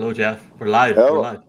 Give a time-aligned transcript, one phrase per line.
[0.00, 0.42] Hello, Jeff.
[0.58, 0.94] We're live.
[0.94, 1.12] Hello.
[1.12, 1.42] We're live.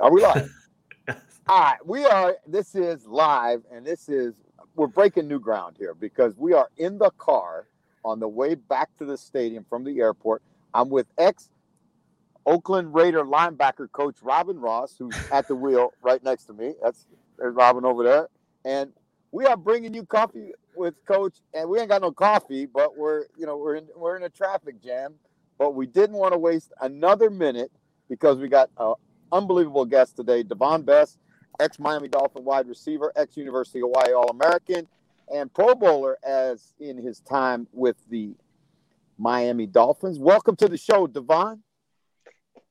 [0.00, 0.52] Are we live?
[1.46, 2.34] All right, we are.
[2.48, 4.34] This is live, and this is
[4.74, 7.68] we're breaking new ground here because we are in the car
[8.04, 10.42] on the way back to the stadium from the airport.
[10.74, 11.50] I'm with ex
[12.44, 16.74] Oakland Raider linebacker coach Robin Ross, who's at the wheel right next to me.
[16.82, 17.06] That's
[17.38, 18.28] there's Robin over there,
[18.64, 18.92] and
[19.30, 21.36] we are bringing you coffee with Coach.
[21.54, 24.28] And we ain't got no coffee, but we're you know we're in we're in a
[24.28, 25.14] traffic jam,
[25.56, 27.70] but we didn't want to waste another minute
[28.12, 28.92] because we got an
[29.32, 31.16] unbelievable guest today, Devon Best,
[31.58, 34.86] ex Miami Dolphin wide receiver, ex University of Hawaii All American,
[35.34, 38.34] and Pro Bowler as in his time with the
[39.16, 40.18] Miami Dolphins.
[40.18, 41.62] Welcome to the show, Devon.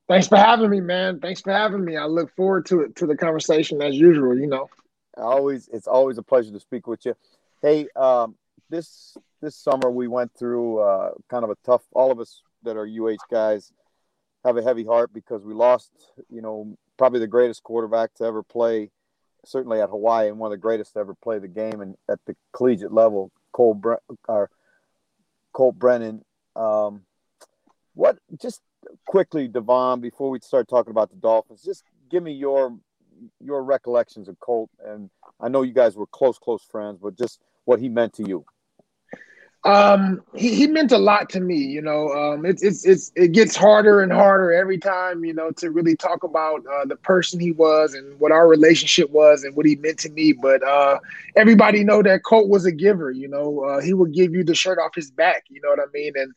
[0.08, 1.18] Thanks for having me, man.
[1.18, 1.96] Thanks for having me.
[1.96, 4.38] I look forward to it to the conversation as usual.
[4.38, 4.70] You know,
[5.16, 7.16] always it's always a pleasure to speak with you.
[7.62, 8.36] Hey, um,
[8.70, 11.82] this this summer we went through uh, kind of a tough.
[11.94, 13.72] All of us that are UH guys
[14.44, 15.90] have a heavy heart because we lost,
[16.28, 18.90] you know, probably the greatest quarterback to ever play,
[19.44, 22.18] certainly at Hawaii, and one of the greatest to ever play the game and at
[22.26, 23.94] the collegiate level, Cole Bre-
[24.28, 24.50] or
[25.52, 26.24] Colt Brennan.
[26.56, 27.02] Um,
[27.94, 28.62] what just
[29.06, 32.76] quickly, Devon, before we start talking about the Dolphins, just give me your
[33.40, 34.70] your recollections of Colt.
[34.84, 38.26] And I know you guys were close, close friends, but just what he meant to
[38.26, 38.44] you.
[39.64, 41.56] Um, he, he meant a lot to me.
[41.56, 45.24] You know, um, it's it's it's it gets harder and harder every time.
[45.24, 49.10] You know, to really talk about uh, the person he was and what our relationship
[49.10, 50.32] was and what he meant to me.
[50.32, 50.98] But uh,
[51.36, 53.10] everybody know that Colt was a giver.
[53.10, 55.44] You know, uh, he would give you the shirt off his back.
[55.48, 56.12] You know what I mean?
[56.16, 56.32] And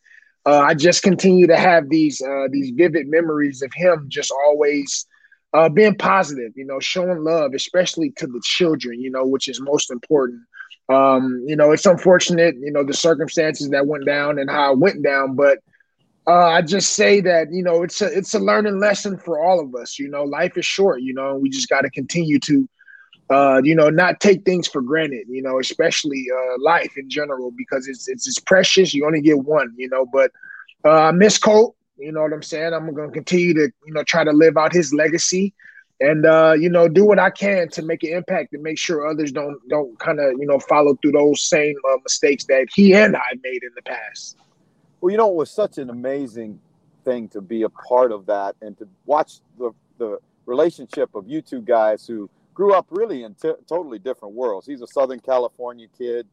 [0.46, 5.06] uh, I just continue to have these uh, these vivid memories of him just always
[5.54, 6.52] uh, being positive.
[6.56, 9.00] You know, showing love, especially to the children.
[9.02, 10.42] You know, which is most important.
[10.90, 14.80] Um, you know, it's unfortunate, you know, the circumstances that went down and how it
[14.80, 15.60] went down, but
[16.28, 19.60] uh, I just say that you know it's a it's a learning lesson for all
[19.60, 20.00] of us.
[20.00, 21.02] You know, life is short.
[21.02, 22.70] You know, we just got to continue to,
[23.30, 25.28] uh, you know, not take things for granted.
[25.30, 28.94] You know, especially uh, life in general because it's, it's it's precious.
[28.94, 29.74] You only get one.
[29.78, 30.32] You know, but
[30.84, 31.76] uh, Miss Colt.
[31.98, 32.74] You know what I'm saying?
[32.74, 35.54] I'm going to continue to you know try to live out his legacy
[36.02, 39.08] and uh, you know do what I can to make an impact and make sure
[39.08, 42.94] others don't don't kind of you know follow through those same uh, mistakes that he
[42.94, 44.38] and I made in the past.
[45.00, 46.60] Well, you know, it was such an amazing
[47.04, 51.42] thing to be a part of that and to watch the the relationship of you
[51.42, 54.68] two guys who grew up really in t- totally different worlds.
[54.68, 56.28] He's a Southern California kid,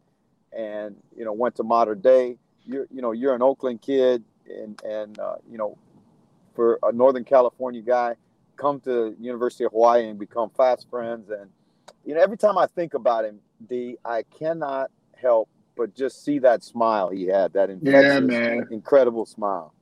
[0.56, 2.36] and you know went to Mater Dei.
[2.64, 5.78] You're you know you're an Oakland kid, and and uh, you know
[6.54, 8.16] for a Northern California guy
[8.62, 11.30] come to University of Hawaii and become fast friends.
[11.30, 11.50] And
[12.04, 14.90] you know, every time I think about him, D, I cannot
[15.20, 17.52] help but just see that smile he had.
[17.54, 19.74] That yeah, man, incredible smile.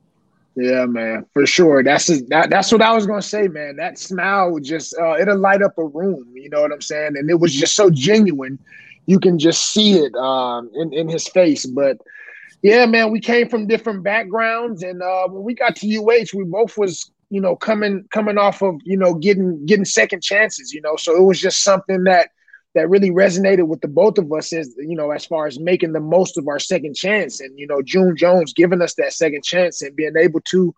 [0.55, 1.83] Yeah, man, for sure.
[1.83, 3.75] That's a, that, that's what I was gonna say, man.
[3.75, 6.25] That smile would just uh, it'll light up a room.
[6.33, 7.17] You know what I'm saying?
[7.17, 8.57] And it was just so genuine.
[9.05, 11.67] You can just see it um, in in his face.
[11.67, 11.97] But
[12.63, 16.45] yeah, man, we came from different backgrounds, and uh, when we got to UH, we
[16.45, 20.81] both was you know, coming coming off of, you know, getting getting second chances, you
[20.81, 20.95] know.
[20.97, 22.29] So it was just something that
[22.75, 25.93] that really resonated with the both of us as you know, as far as making
[25.93, 27.39] the most of our second chance.
[27.39, 30.73] And, you know, June Jones giving us that second chance and being able to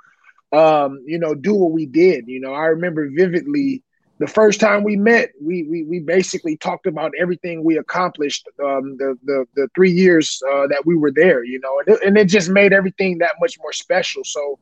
[0.53, 2.28] um, you know, do what we did.
[2.28, 3.84] You know, I remember vividly
[4.19, 8.96] the first time we met, we we, we basically talked about everything we accomplished um,
[8.97, 11.44] the, the the three years uh, that we were there.
[11.44, 14.24] You know, and it, and it just made everything that much more special.
[14.24, 14.59] So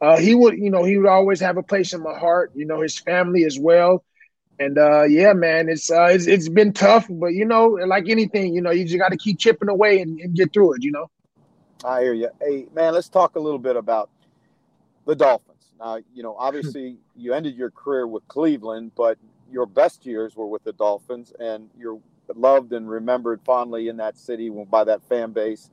[0.00, 2.52] uh, he would, you know, he would always have a place in my heart.
[2.54, 4.04] You know, his family as well.
[4.60, 8.54] And uh, yeah, man, it's, uh, it's it's been tough, but you know, like anything,
[8.54, 10.82] you know, you just got to keep chipping away and, and, get through it.
[10.82, 11.10] You know.
[11.84, 12.30] I hear you.
[12.40, 14.10] Hey, man, let's talk a little bit about
[15.06, 15.72] the Dolphins.
[15.78, 19.16] Now, you know, obviously, you ended your career with Cleveland, but
[19.50, 22.00] your best years were with the Dolphins, and you're
[22.34, 25.70] loved and remembered fondly in that city by that fan base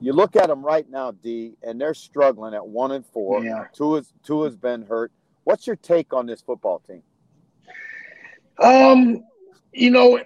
[0.00, 3.42] you look at them right now, D, and they're struggling at one and four.
[3.42, 3.66] Yeah.
[3.72, 5.12] Tua has two has been hurt.
[5.44, 7.02] What's your take on this football team?
[8.58, 9.24] Um,
[9.72, 10.18] you know,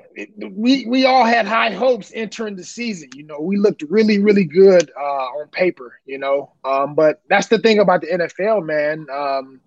[0.52, 3.10] we we all had high hopes entering the season.
[3.14, 6.00] You know, we looked really, really good uh, on paper.
[6.06, 9.06] You know, um, but that's the thing about the NFL, man.
[9.12, 9.60] Um,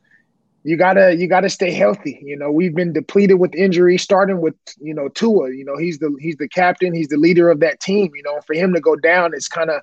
[0.63, 2.19] you gotta you gotta stay healthy.
[2.23, 5.51] You know, we've been depleted with injury, starting with you know Tua.
[5.51, 8.11] You know, he's the he's the captain, he's the leader of that team.
[8.15, 9.81] You know, for him to go down, it's kind of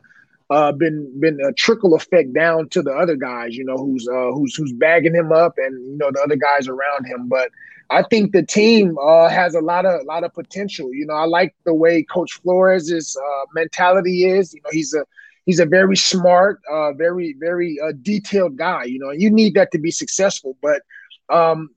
[0.51, 3.57] uh, been been a trickle effect down to the other guys.
[3.57, 6.67] You know, who's uh, who's who's bagging him up, and you know the other guys
[6.67, 7.29] around him.
[7.29, 7.51] But
[7.91, 10.95] I think the team uh, has a lot of a lot of potential.
[10.95, 14.55] You know, I like the way Coach Flores' uh, mentality is.
[14.55, 15.05] You know, he's a
[15.51, 18.85] he's a very smart, uh, very very uh, detailed guy.
[18.85, 20.57] You know, you need that to be successful.
[20.63, 20.83] But
[21.29, 21.71] um,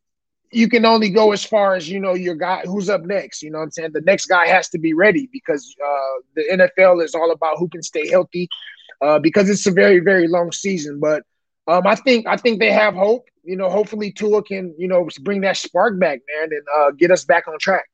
[0.51, 3.41] you can only go as far as you know your guy who's up next.
[3.41, 3.91] You know I'm saying?
[3.93, 7.67] The next guy has to be ready because uh, the NFL is all about who
[7.67, 8.47] can stay healthy
[9.01, 10.99] uh, because it's a very very long season.
[10.99, 11.23] But
[11.67, 13.25] um, I think I think they have hope.
[13.43, 17.09] You know, hopefully Tua can you know bring that spark back, man, and uh, get
[17.09, 17.85] us back on track.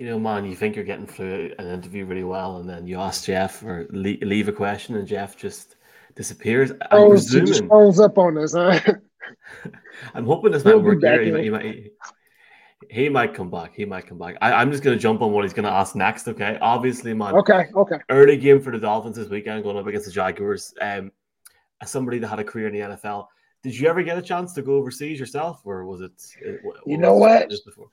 [0.00, 2.98] You know, man, you think you're getting through an interview really well, and then you
[2.98, 5.76] ask Jeff or leave a question, and Jeff just
[6.16, 6.70] disappears.
[6.70, 8.54] I'm oh, presuming, just rolls up on us.
[8.54, 8.80] Huh?
[10.14, 11.22] I'm hoping this might work here.
[11.22, 11.92] He, might,
[12.88, 13.74] he might come back.
[13.74, 14.38] He might come back.
[14.40, 16.26] I, am just going to jump on what he's going to ask next.
[16.28, 17.34] Okay, obviously, man.
[17.34, 17.96] Okay, okay.
[18.08, 20.72] Early game for the Dolphins this weekend, going up against the Jaguars.
[20.80, 21.12] Um,
[21.82, 23.26] as somebody that had a career in the NFL,
[23.62, 26.12] did you ever get a chance to go overseas yourself, or was it?
[26.62, 27.50] What, you know what?
[27.50, 27.90] Just before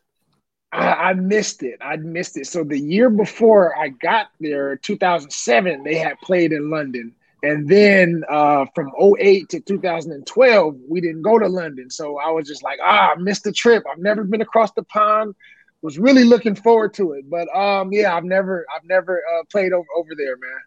[0.72, 1.80] I, I, missed it.
[1.81, 2.48] I missed it.
[2.48, 7.14] So the year before I got there, 2007, they had played in London.
[7.44, 11.90] And then uh, from 08 to 2012, we didn't go to London.
[11.90, 13.84] So I was just like, ah, I missed the trip.
[13.90, 15.36] I've never been across the pond.
[15.84, 17.30] Was really looking forward to it.
[17.30, 20.60] But um, yeah, I've never I've never uh, played over, over there, man.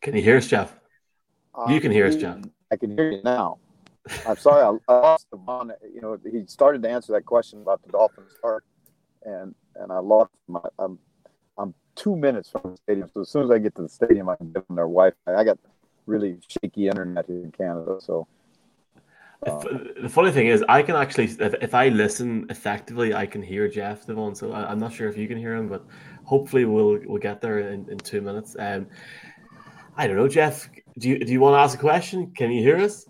[0.00, 0.72] Can you hear us, Jeff?
[1.52, 2.38] Um, you can hear us, Jeff.
[2.70, 3.58] I can hear you now.
[4.26, 5.72] I'm sorry, I lost the one.
[5.92, 8.64] You know, he started to answer that question about the Dolphins start
[9.24, 10.60] and and I lost my.
[10.78, 10.98] I'm
[11.56, 14.28] I'm two minutes from the stadium, so as soon as I get to the stadium,
[14.28, 15.34] I can get on their Wi-Fi.
[15.34, 15.58] I got
[16.06, 18.26] really shaky internet here in Canada, so.
[19.46, 19.62] Uh,
[20.02, 23.68] the funny thing is, I can actually, if, if I listen effectively, I can hear
[23.68, 24.34] Jeff Devon.
[24.34, 25.86] So I, am not sure if you can hear him, but
[26.24, 28.56] hopefully we'll we'll get there in, in two minutes.
[28.58, 28.88] Um,
[29.96, 30.68] I don't know, Jeff.
[30.98, 32.32] Do you do you want to ask a question?
[32.32, 33.06] Can you hear us?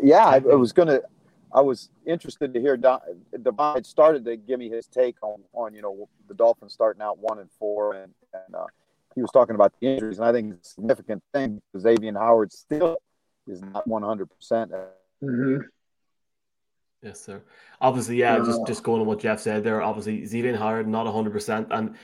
[0.00, 1.00] Yeah, I, I was gonna.
[1.52, 3.00] I was interested to hear Don,
[3.42, 7.18] Devon started to give me his take on, on you know the Dolphins starting out
[7.18, 8.66] one and four, and, and uh,
[9.14, 12.12] he was talking about the injuries, and I think it's a significant thing because Xavier
[12.12, 12.98] Howard still
[13.46, 14.72] is not one hundred percent.
[15.22, 15.58] Mm-hmm.
[17.02, 17.42] Yes, sir.
[17.80, 19.82] Obviously, yeah, just just going on what Jeff said there.
[19.82, 21.96] Obviously, Xavier Howard not hundred percent, and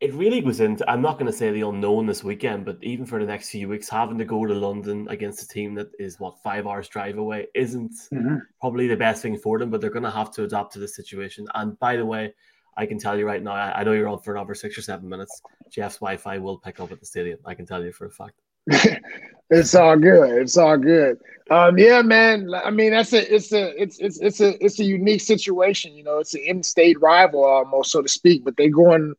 [0.00, 3.04] it really was into i'm not going to say the unknown this weekend but even
[3.04, 6.20] for the next few weeks having to go to london against a team that is
[6.20, 8.36] what five hours drive away isn't mm-hmm.
[8.60, 10.88] probably the best thing for them but they're going to have to adapt to the
[10.88, 11.46] situation.
[11.54, 12.34] And by the way
[12.76, 14.82] i can tell you right now i, I know you're on for another six or
[14.82, 15.42] seven minutes.
[15.70, 18.34] Jeff's wi-fi will pick up at the stadium i can tell you for a fact.
[19.50, 21.16] It's all good it's all good.
[21.50, 24.84] Um yeah man i mean that's a it's a it's it's it's a it's a
[24.84, 29.14] unique situation you know it's an in-state rival almost so to speak but they're going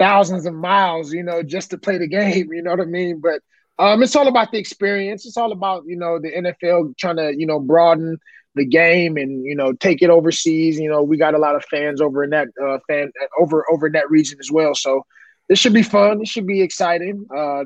[0.00, 2.52] thousands of miles, you know, just to play the game.
[2.52, 3.20] You know what I mean?
[3.20, 3.42] But
[3.78, 5.26] um, it's all about the experience.
[5.26, 8.18] It's all about you know the NFL trying to you know broaden
[8.56, 10.78] the game and you know take it overseas.
[10.80, 13.86] You know, we got a lot of fans over in that uh, fan over over
[13.86, 14.74] in that region as well.
[14.74, 15.04] So
[15.48, 16.20] this should be fun.
[16.20, 17.26] It should be exciting.
[17.34, 17.64] Uh,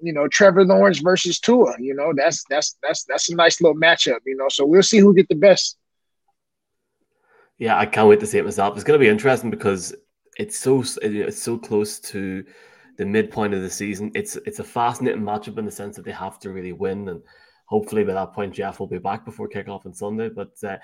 [0.00, 1.74] you know, Trevor Lawrence versus Tua.
[1.78, 4.20] You know, that's that's that's that's a nice little matchup.
[4.26, 5.78] You know, so we'll see who get the best.
[7.58, 8.74] Yeah, I can't wait to see it myself.
[8.74, 9.94] It's going to be interesting because
[10.36, 12.44] it's so it's so close to
[12.96, 14.10] the midpoint of the season.
[14.14, 17.22] It's it's a fascinating matchup in the sense that they have to really win, and
[17.64, 20.28] hopefully by that point Jeff will be back before kickoff on Sunday.
[20.28, 20.76] But uh,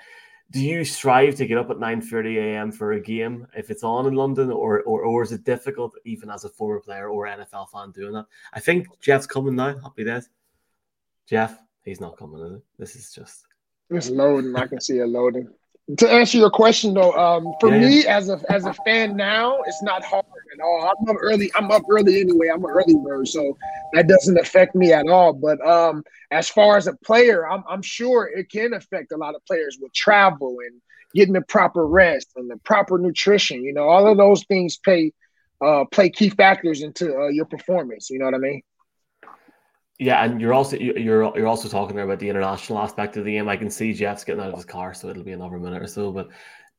[0.51, 2.71] do you strive to get up at nine thirty a.m.
[2.71, 6.29] for a game if it's on in London, or, or or is it difficult even
[6.29, 8.25] as a former player or NFL fan doing that?
[8.53, 9.77] I think Jeff's coming now.
[9.79, 10.29] Happy days,
[11.27, 11.59] Jeff.
[11.83, 12.41] He's not coming.
[12.41, 12.61] Is?
[12.79, 13.45] This is just.
[13.89, 14.55] It's loading.
[14.55, 15.49] I can see it loading
[15.97, 17.79] to answer your question though, um, for yeah.
[17.79, 20.93] me as a as a fan now, it's not hard at all.
[20.97, 21.51] I'm up early.
[21.55, 22.47] I'm up early anyway.
[22.47, 23.57] I'm an early bird, so
[23.91, 25.33] that doesn't affect me at all.
[25.33, 29.35] But um, as far as a player, I'm I'm sure it can affect a lot
[29.35, 30.81] of players with travel and
[31.13, 33.63] getting the proper rest and the proper nutrition.
[33.63, 35.11] You know, all of those things play
[35.61, 38.09] uh, play key factors into uh, your performance.
[38.09, 38.61] You know what I mean?
[39.99, 43.33] Yeah, and you're also you're you're also talking there about the international aspect of the
[43.33, 43.47] game.
[43.47, 45.87] I can see Jeff's getting out of his car, so it'll be another minute or
[45.87, 46.11] so.
[46.11, 46.29] But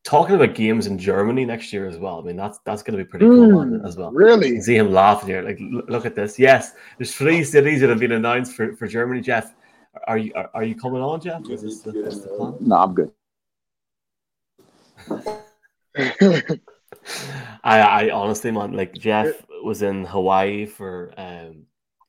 [0.04, 2.20] talking about games in Germany next year as well.
[2.20, 4.12] I mean, that's that's going to be pretty mm, cool as well.
[4.12, 5.42] Really, see him laughing here.
[5.42, 6.38] Like, look at this.
[6.38, 9.20] Yes, there's three cities that have been announced for, for Germany.
[9.20, 9.54] Jeff,
[10.06, 11.48] are you are, are you coming on, Jeff?
[11.48, 12.54] Is this the, this the plan?
[12.60, 13.10] No, I'm good.
[17.64, 21.64] I I honestly man, like Jeff was in Hawaii for um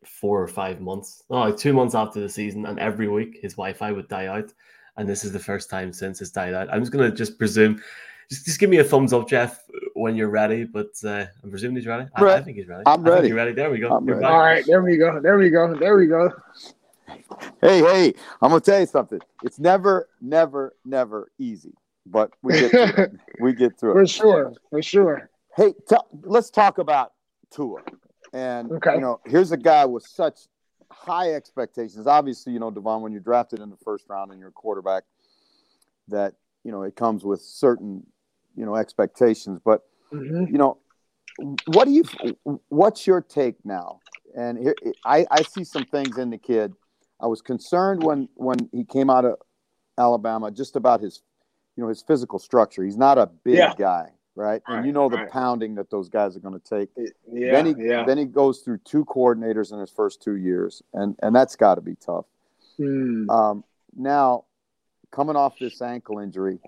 [0.06, 3.54] four or five months, no, like two months after the season, and every week his
[3.54, 4.52] Wi-Fi would die out,
[4.98, 6.72] and this is the first time since it's died out.
[6.72, 7.82] I'm just gonna just presume,
[8.30, 10.64] just, just give me a thumbs up, Jeff, when you're ready.
[10.64, 12.08] But uh, I'm presuming he's ready.
[12.16, 12.84] I, I, think he's ready.
[12.86, 13.30] I'm ready.
[13.30, 13.54] You're ready.
[13.54, 13.90] There we go.
[13.90, 15.20] All right, there we go.
[15.20, 15.74] There we go.
[15.76, 16.32] There we go.
[17.62, 19.20] Hey, hey, I'm gonna tell you something.
[19.44, 21.74] It's never, never, never easy.
[22.06, 23.12] but we get through it.
[23.40, 25.30] we get through it for sure, for sure.
[25.56, 27.14] Hey, t- let's talk about
[27.52, 27.82] Tua.
[28.36, 28.96] And okay.
[28.96, 30.40] you know, here's a guy with such
[30.92, 32.06] high expectations.
[32.06, 35.04] Obviously, you know, Devon, when you're drafted in the first round and you're a quarterback,
[36.10, 36.34] that
[36.66, 38.06] you know it comes with certain
[38.58, 39.62] you know expectations.
[39.64, 40.52] But mm-hmm.
[40.52, 40.80] you know,
[41.68, 42.04] what do you?
[42.68, 44.02] What's your take now?
[44.38, 44.76] And here,
[45.06, 46.74] I I see some things in the kid.
[47.22, 49.36] I was concerned when when he came out of
[49.98, 51.24] Alabama just about his
[51.78, 52.84] you know his physical structure.
[52.84, 53.74] He's not a big yeah.
[53.78, 54.62] guy, right?
[54.68, 54.78] right?
[54.78, 55.32] And you know the right.
[55.32, 56.90] pounding that those guys are going to take.
[57.32, 58.04] Yeah, then he yeah.
[58.06, 61.76] then he goes through two coordinators in his first two years, and and that's got
[61.76, 62.26] to be tough.
[62.80, 63.30] Mm.
[63.30, 63.64] Um,
[63.96, 64.46] now,
[65.12, 66.60] coming off this ankle injury,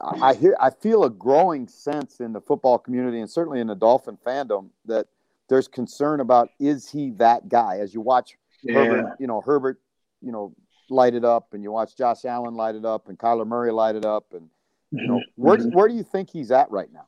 [0.00, 3.66] I, I hear I feel a growing sense in the football community and certainly in
[3.66, 5.06] the Dolphin fandom that
[5.48, 7.78] there's concern about is he that guy?
[7.78, 8.74] As you watch yeah.
[8.74, 9.80] Herbert, you know Herbert,
[10.22, 10.54] you know
[10.88, 13.94] light it up, and you watch Josh Allen light it up, and Kyler Murray light
[13.94, 14.48] it up, and
[14.90, 15.42] you know mm-hmm.
[15.42, 15.76] where do, mm-hmm.
[15.76, 17.06] where do you think he's at right now?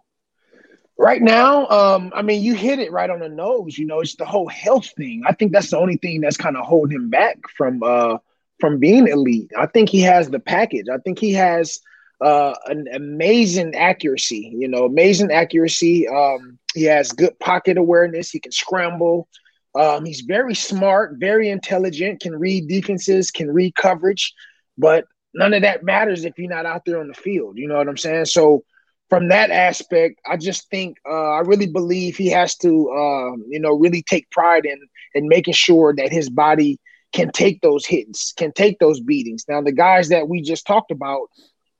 [0.99, 3.77] Right now, um, I mean, you hit it right on the nose.
[3.77, 5.23] You know, it's the whole health thing.
[5.27, 8.19] I think that's the only thing that's kind of holding him back from uh,
[8.61, 9.51] from being elite.
[9.59, 10.87] I think he has the package.
[10.93, 11.81] I think he has
[12.21, 14.55] uh, an amazing accuracy.
[14.57, 16.07] You know, amazing accuracy.
[16.07, 18.31] Um, he has good pocket awareness.
[18.31, 19.29] He can scramble.
[19.75, 24.35] Um, he's very smart, very intelligent, can read defenses, can read coverage,
[24.77, 27.59] but none of that matters if you're not out there on the field.
[27.59, 28.27] You know what I'm saying?
[28.27, 28.65] So
[29.09, 33.61] from that aspect, I just think uh, I really believe he has to, uh, you
[33.61, 34.81] know, really take pride in
[35.15, 36.79] in making sure that his body
[37.13, 39.45] can take those hits, can take those beatings.
[39.49, 41.29] Now, the guys that we just talked about,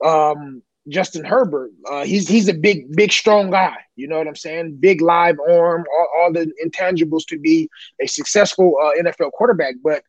[0.05, 1.71] um, Justin Herbert.
[1.89, 3.77] Uh, he's he's a big, big, strong guy.
[3.95, 4.77] You know what I'm saying?
[4.79, 7.69] Big live arm, all, all the intangibles to be
[8.01, 9.75] a successful uh, NFL quarterback.
[9.83, 10.03] But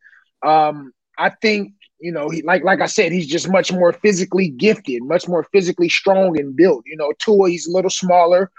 [0.45, 4.49] um, I think you know, he like like I said, he's just much more physically
[4.49, 6.83] gifted, much more physically strong and built.
[6.85, 8.51] You know, Tua, he's a little smaller,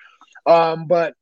[0.47, 1.15] um, but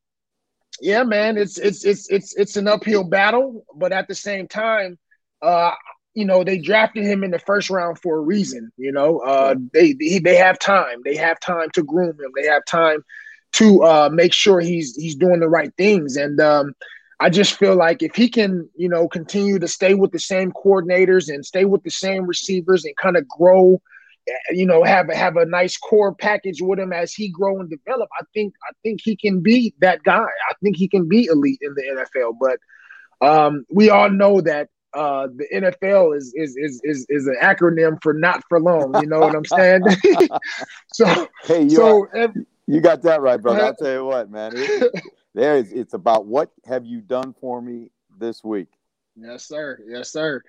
[0.81, 3.65] yeah, man, it's it's it's it's it's an uphill battle.
[3.77, 4.99] But at the same time,
[5.43, 5.73] uh,
[6.15, 8.71] you know they drafted him in the first round for a reason.
[8.77, 11.01] You know, uh, they they have time.
[11.05, 12.33] They have time to groom him.
[12.37, 13.05] They have time
[13.55, 16.17] to uh, make sure he's he's doing the right things.
[16.17, 16.75] And um,
[17.25, 20.53] I just feel like if he can, you know, continue to stay with the same
[20.53, 23.81] coordinators and stay with the same receivers and kind of grow,
[24.29, 27.61] eh, you know, have a, have a nice core package with him as he grow
[27.61, 28.11] and develop.
[28.21, 30.27] I think I think he can be that guy.
[30.51, 32.35] I think he can be elite in the NFL.
[32.39, 37.37] But um, we all know that uh, the NFL is is is is is an
[37.41, 39.01] acronym for not for long.
[39.01, 39.81] You know what I'm saying?
[40.93, 42.35] so hey, you so are,
[42.67, 43.65] you got that right, brother.
[43.65, 44.53] I'll tell you what, man.
[44.55, 44.93] It,
[45.35, 45.73] there is.
[45.73, 48.69] It's about what have you done for me this week?
[49.17, 49.81] Yes, sir.
[49.87, 50.43] Yes, sir.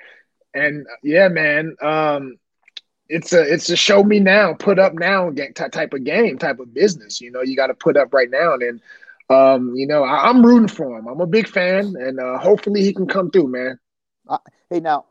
[0.54, 1.76] And yeah, man.
[1.82, 2.38] Um,
[3.08, 6.74] it's a it's a show me now, put up now type of game, type of
[6.74, 7.22] business.
[7.22, 8.82] You know, you got to put up right now, and then,
[9.30, 11.08] um, you know, I, am rooting for him.
[11.08, 13.80] I'm a big fan, and uh, hopefully he can come through, man.
[14.28, 14.40] Uh,
[14.72, 15.06] hey, now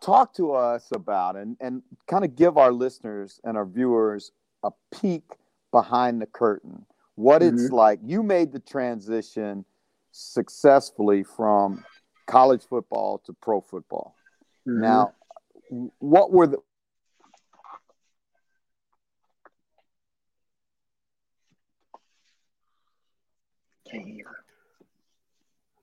[0.00, 4.32] talk to us about and, and kind of give our listeners and our viewers
[4.62, 5.22] a peek
[5.70, 6.84] behind the curtain.
[7.14, 7.54] What mm-hmm.
[7.54, 8.00] it's like.
[8.04, 9.64] You made the transition
[10.12, 11.84] successfully from
[12.26, 14.14] college football to pro football.
[14.66, 14.80] Mm-hmm.
[14.80, 15.14] Now,
[15.98, 16.58] what were the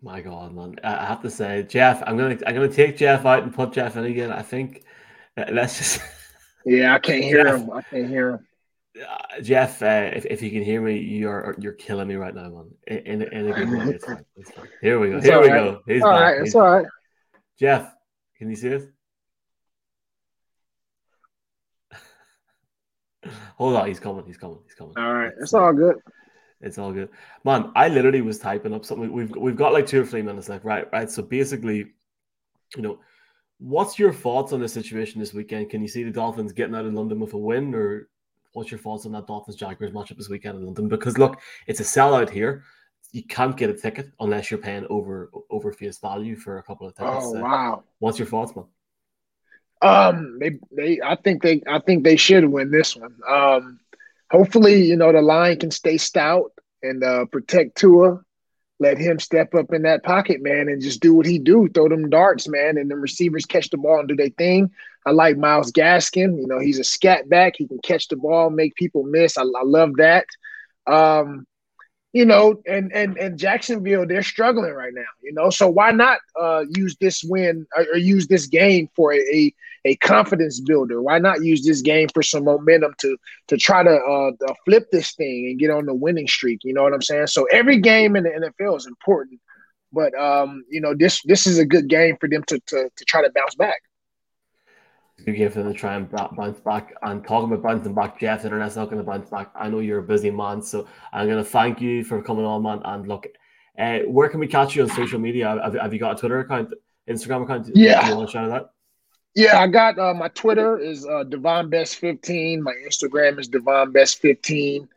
[0.02, 0.80] My God, man!
[0.82, 3.98] I have to say, Jeff, I'm gonna I'm gonna take Jeff out and put Jeff
[3.98, 4.32] in again.
[4.32, 4.84] I think
[5.36, 6.02] let's just.
[6.66, 7.72] Yeah, I can't hear Jeff, him.
[7.72, 8.48] I can't hear him.
[9.08, 12.50] Uh, Jeff, uh, if, if you can hear me, you're you're killing me right now,
[12.50, 12.72] man.
[12.88, 13.94] In, in, in a good way.
[13.96, 14.26] It's fine.
[14.36, 14.68] It's fine.
[14.82, 15.18] Here we go.
[15.18, 15.58] It's Here we right.
[15.58, 15.82] go.
[15.86, 16.42] He's all right.
[16.42, 16.86] It's all right.
[17.60, 17.94] Jeff,
[18.38, 18.84] can you see us?
[23.58, 24.26] Hold on, he's coming.
[24.26, 24.60] He's coming.
[24.66, 24.94] He's coming.
[24.98, 25.98] All right, it's all good.
[26.62, 27.10] It's all good,
[27.44, 27.72] man.
[27.76, 29.12] I literally was typing up something.
[29.12, 30.88] We've we've got like two or three minutes left, right?
[30.92, 31.10] Right.
[31.10, 31.94] So basically,
[32.76, 33.00] you know,
[33.60, 35.70] what's your thoughts on the situation this weekend?
[35.70, 38.10] Can you see the Dolphins getting out of London with a win, or
[38.54, 40.88] what's your thoughts on that Dolphins Jaguars matchup this weekend in London?
[40.88, 42.64] Because look, it's a sellout here.
[43.12, 46.88] You can't get a ticket unless you're paying over over face value for a couple
[46.88, 47.26] of tickets.
[47.26, 47.84] Oh wow!
[48.00, 48.66] What's your thoughts, man?
[49.82, 53.16] Um, they they I think they I think they should win this one.
[53.28, 53.80] Um,
[54.30, 56.52] hopefully, you know, the line can stay stout
[56.84, 58.22] and uh, protect Tua.
[58.82, 61.68] Let him step up in that pocket, man, and just do what he do.
[61.68, 64.72] Throw them darts, man, and the receivers catch the ball and do their thing.
[65.10, 66.40] I like Myles Gaskin.
[66.40, 67.56] You know, he's a scat back.
[67.58, 69.40] He can catch the ball, make people miss.
[69.40, 70.28] I, I love that.
[70.86, 71.48] Um,
[72.14, 75.02] you know, and and and Jacksonville, they're struggling right now.
[75.24, 79.12] You know, so why not uh, use this win or, or use this game for
[79.12, 79.54] a, a
[79.86, 81.02] a confidence builder.
[81.02, 85.16] Why not use this game for some momentum to to try to uh, flip this
[85.16, 86.60] thing and get on the winning streak?
[86.64, 87.28] You know what I'm saying?
[87.28, 89.40] So every game in the NFL is important,
[89.92, 93.06] but um, you know this this is a good game for them to to, to
[93.06, 93.82] try to bounce back.
[95.26, 96.94] Game for them to try and bounce back.
[97.02, 99.52] And talking about bouncing back, Jeff, the internet's not going to bounce back.
[99.56, 102.64] I know you're a busy man, so I'm going to thank you for coming on,
[102.64, 102.82] man.
[102.86, 103.28] And look,
[103.78, 105.60] uh, where can we catch you on social media?
[105.64, 106.74] Have, have you got a Twitter account,
[107.10, 107.70] Instagram account?
[107.76, 108.08] Yeah.
[108.10, 108.72] You want to shout?
[109.36, 112.62] Yeah, I got uh, my Twitter is uh, Devon Best 15.
[112.62, 114.88] My Instagram is Devon Best 15.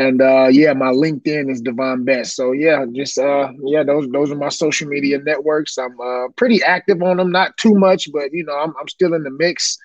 [0.00, 2.34] And uh, yeah, my LinkedIn is Devon Best.
[2.34, 5.76] So yeah, just uh, yeah, those those are my social media networks.
[5.76, 9.12] I'm uh, pretty active on them, not too much, but you know, I'm I'm still
[9.12, 9.76] in the mix.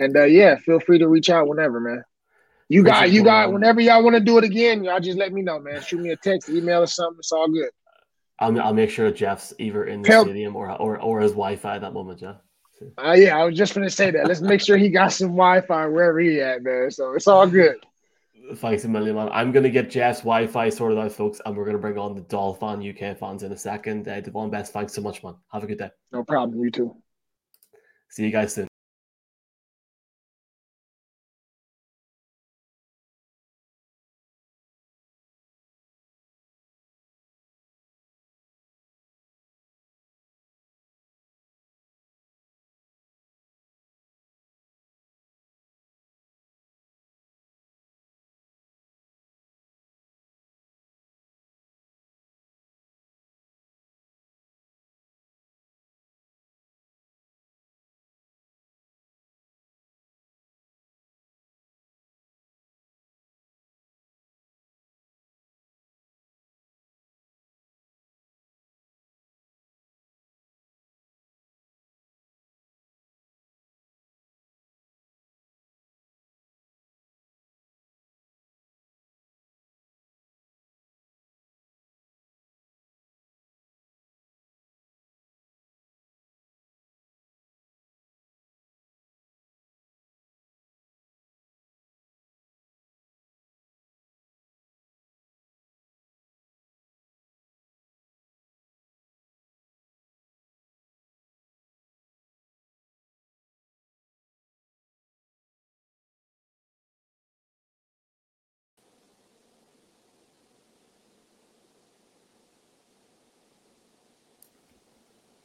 [0.00, 2.02] And uh, yeah, feel free to reach out whenever, man.
[2.70, 5.42] You got you got whenever y'all want to do it again, y'all just let me
[5.42, 5.82] know, man.
[5.82, 7.18] Shoot me a text, email, or something.
[7.18, 7.68] It's all good.
[8.38, 10.28] I'll, I'll make sure Jeff's either in the Help.
[10.28, 12.36] stadium or or or his Wi-Fi at that moment, Jeff.
[12.96, 14.26] Uh, yeah, I was just gonna say that.
[14.26, 16.90] Let's make sure he got some Wi-Fi wherever he at, man.
[16.90, 17.76] So it's all good.
[18.56, 19.28] Thanks a million, man.
[19.30, 22.88] I'm gonna get Jeff's Wi-Fi sorted out, folks, and we're gonna bring on the Dolphin
[22.88, 24.08] UK fans in a second.
[24.08, 25.34] Uh, Devon Best, thanks so much, man.
[25.52, 25.90] Have a good day.
[26.12, 26.58] No problem.
[26.62, 26.96] You too.
[28.10, 28.68] See you guys soon.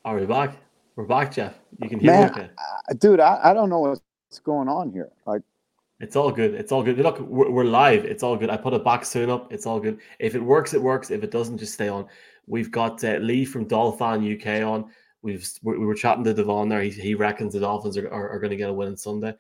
[0.05, 0.57] Are we back?
[0.97, 1.57] We're back, Jeff.
[1.81, 2.49] You can hear Man, me okay.
[2.57, 4.01] Uh, dude, I, I don't know what's
[4.43, 5.09] going on here.
[5.25, 5.43] Like,
[6.01, 6.55] it's all good.
[6.55, 6.97] It's all good.
[6.97, 8.03] Look, we're, we're live.
[8.03, 8.49] It's all good.
[8.49, 9.53] I put a back soon up.
[9.53, 9.99] It's all good.
[10.19, 11.09] If it works, it works.
[11.09, 12.05] If it doesn't, just stay on.
[12.47, 14.91] We've got uh, Lee from Dolphin UK on.
[15.21, 16.81] We've we were chatting to Devon there.
[16.81, 19.33] He, he reckons the Dolphins are, are, are going to get a win on Sunday.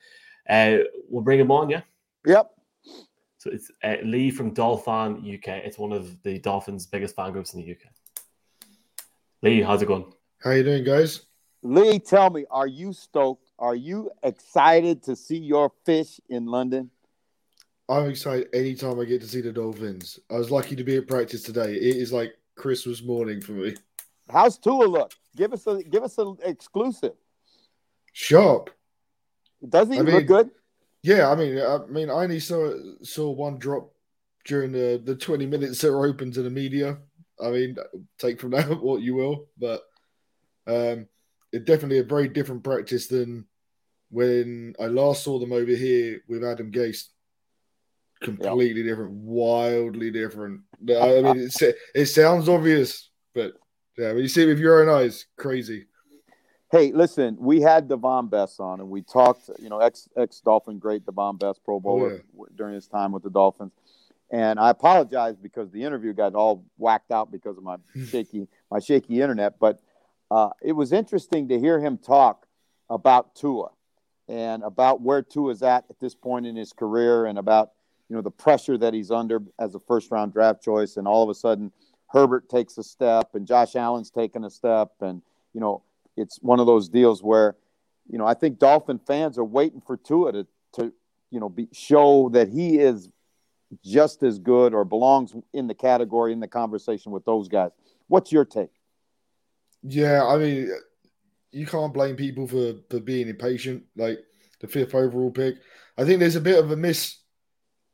[0.49, 0.77] Uh,
[1.09, 1.81] we'll bring him on, yeah.
[2.25, 2.51] Yep.
[3.37, 5.65] So it's uh, Lee from Dolphin UK.
[5.65, 7.79] It's one of the Dolphins' biggest fan groups in the UK.
[9.41, 10.05] Lee, how's it going?
[10.43, 11.21] How you doing, guys?
[11.61, 13.51] Lee, tell me, are you stoked?
[13.57, 16.91] Are you excited to see your fish in London?
[17.87, 20.19] I'm excited anytime I get to see the Dolphins.
[20.29, 21.75] I was lucky to be at practice today.
[21.75, 23.75] It is like Christmas morning for me.
[24.29, 25.13] How's Tua look?
[25.33, 27.13] Give us a give us an exclusive.
[28.11, 28.69] Sharp.
[29.67, 30.49] Does he I mean, look good?
[31.03, 33.93] Yeah, I mean, I mean, I only saw saw one drop
[34.43, 36.97] during the the 20 minutes that were open to the media.
[37.41, 37.77] I mean,
[38.17, 39.83] take from that what you will, but
[40.67, 41.07] um,
[41.51, 43.45] it's definitely a very different practice than
[44.09, 47.05] when I last saw them over here with Adam Gase.
[48.21, 48.91] Completely yep.
[48.91, 50.61] different, wildly different.
[50.89, 53.53] I mean, it, it sounds obvious, but
[53.97, 55.87] yeah, when you see it with your own eyes, crazy.
[56.71, 59.49] Hey, listen, we had Devon Best on, and we talked.
[59.59, 62.55] You know, ex ex Dolphin great Devon Best, Pro Bowler oh, yeah.
[62.55, 63.73] during his time with the Dolphins.
[64.31, 67.75] And I apologize because the interview got all whacked out because of my
[68.09, 69.59] shaky my shaky internet.
[69.59, 69.81] But
[70.33, 72.47] uh, it was interesting to hear him talk
[72.89, 73.69] about Tua
[74.27, 77.73] and about where Tua's at at this point in his career and about
[78.09, 81.21] you know the pressure that he's under as a first round draft choice and all
[81.21, 81.71] of a sudden
[82.07, 85.21] Herbert takes a step and Josh Allen's taken a step and
[85.53, 85.83] you know
[86.17, 87.55] it's one of those deals where
[88.09, 90.91] you know I think Dolphin fans are waiting for Tua to to
[91.29, 93.07] you know be, show that he is
[93.83, 97.69] just as good or belongs in the category in the conversation with those guys.
[98.07, 98.71] What's your take?
[99.83, 100.71] Yeah, I mean,
[101.51, 103.83] you can't blame people for for being impatient.
[103.95, 104.19] Like
[104.59, 105.55] the fifth overall pick,
[105.97, 107.17] I think there's a bit of a miss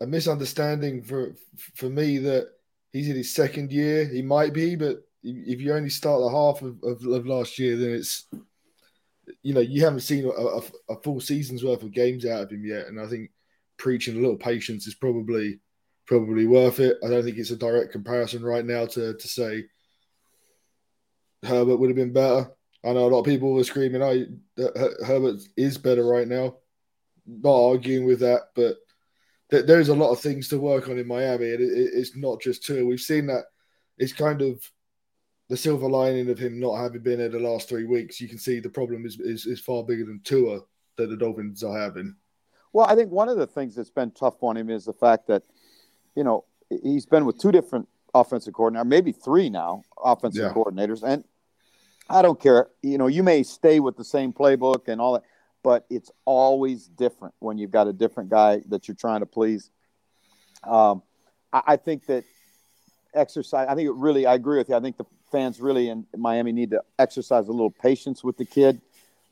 [0.01, 1.35] a misunderstanding for
[1.75, 2.47] for me that
[2.91, 4.05] he's in his second year.
[4.05, 7.75] He might be, but if you only start the half of, of, of last year,
[7.75, 8.27] then it's
[9.43, 12.51] you know, you haven't seen a, a, a, full season's worth of games out of
[12.51, 13.29] him yet, and I think
[13.77, 15.59] preaching a little patience is probably
[16.05, 16.97] probably worth it.
[17.03, 19.65] I don't think it's a direct comparison right now to to say
[21.43, 22.51] Herbert would have been better.
[22.83, 24.25] I know a lot of people were screaming, "Oh,
[25.05, 26.57] Herbert is better right now."
[27.25, 28.77] Not arguing with that, but
[29.51, 32.41] th- there's a lot of things to work on in Miami, and it, it's not
[32.41, 32.85] just Tua.
[32.85, 33.45] We've seen that
[33.97, 34.61] it's kind of
[35.49, 38.21] the silver lining of him not having been there the last three weeks.
[38.21, 40.61] You can see the problem is is, is far bigger than Tua
[40.97, 42.15] that the Dolphins are having.
[42.71, 45.27] Well, I think one of the things that's been tough on him is the fact
[45.27, 45.43] that,
[46.15, 50.53] you know, he's been with two different offensive coordinators, maybe three now offensive yeah.
[50.53, 51.23] coordinators, and
[52.09, 52.67] I don't care.
[52.81, 55.23] You know, you may stay with the same playbook and all that,
[55.63, 59.69] but it's always different when you've got a different guy that you're trying to please.
[60.63, 61.03] Um,
[61.53, 62.23] I, I think that
[63.13, 63.67] exercise.
[63.69, 64.25] I think it really.
[64.25, 64.75] I agree with you.
[64.75, 68.45] I think the fans really in Miami need to exercise a little patience with the
[68.45, 68.81] kid.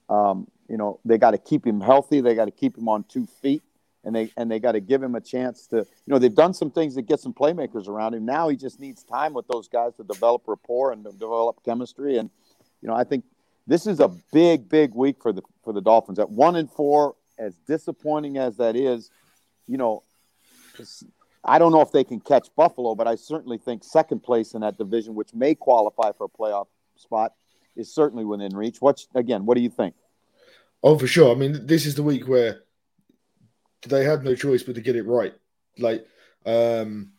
[0.10, 2.22] Um, you know, they got to keep him healthy.
[2.22, 3.64] They got to keep him on two feet,
[4.08, 5.76] and they and they got to give him a chance to.
[5.76, 8.26] You know, they've done some things to get some playmakers around him.
[8.26, 12.18] Now he just needs time with those guys to develop rapport and develop chemistry.
[12.18, 12.30] And
[12.82, 13.26] you know, I think
[13.68, 16.20] this is a big, big week for the for the Dolphins.
[16.20, 19.12] At one and four, as disappointing as that is,
[19.68, 20.04] you know,
[21.44, 24.62] I don't know if they can catch Buffalo, but I certainly think second place in
[24.62, 27.34] that division, which may qualify for a playoff spot,
[27.76, 28.78] is certainly within reach.
[28.80, 29.46] What's again?
[29.46, 29.96] What do you think?
[30.82, 31.30] Oh, for sure.
[31.30, 32.62] I mean, this is the week where
[33.84, 35.34] they have no choice but to get it right.
[35.78, 36.06] Like,
[36.46, 37.14] um,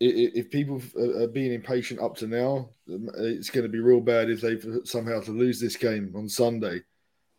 [0.00, 4.40] if people are being impatient up to now, it's going to be real bad if
[4.40, 6.82] they somehow to lose this game on Sunday.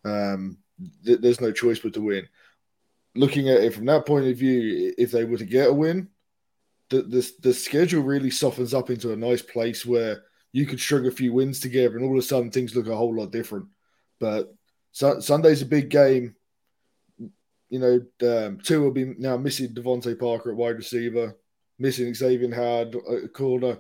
[0.03, 0.57] Um,
[1.03, 2.27] there's no choice but to win
[3.15, 6.09] looking at it from that point of view, if they were to get a win,
[6.89, 11.05] the, the, the schedule really softens up into a nice place where you could string
[11.05, 13.65] a few wins together and all of a sudden things look a whole lot different.
[14.19, 14.53] But
[14.91, 16.35] su- Sunday's a big game.
[17.69, 21.37] You know, um, Tua will be now missing DeVante Parker at wide receiver,
[21.77, 23.77] missing Xavier Howard at corner.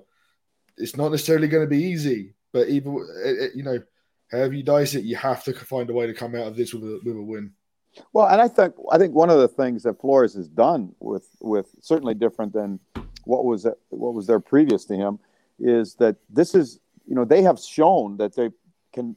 [0.77, 3.81] It's not necessarily going to be easy, but even eh, eh, you know,
[4.31, 6.73] however you dice it, you have to find a way to come out of this
[6.73, 7.51] with a with a win.
[8.13, 11.27] Well, and I think I think one of the things that Flores has done with
[11.41, 12.79] with certainly different than
[13.25, 15.19] what was what was there previous to him
[15.59, 18.49] is that this is you know they have shown that they
[18.93, 19.15] can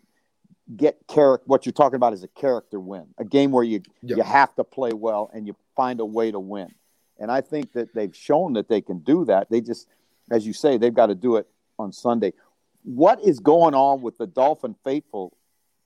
[0.76, 1.44] get character.
[1.46, 3.82] What you're talking about is a character win, a game where you
[4.16, 6.72] you have to play well and you find a way to win.
[7.18, 9.48] And I think that they've shown that they can do that.
[9.50, 9.86] They just,
[10.30, 11.46] as you say, they've got to do it
[11.78, 12.32] on Sunday.
[12.84, 15.36] What is going on with the Dolphin faithful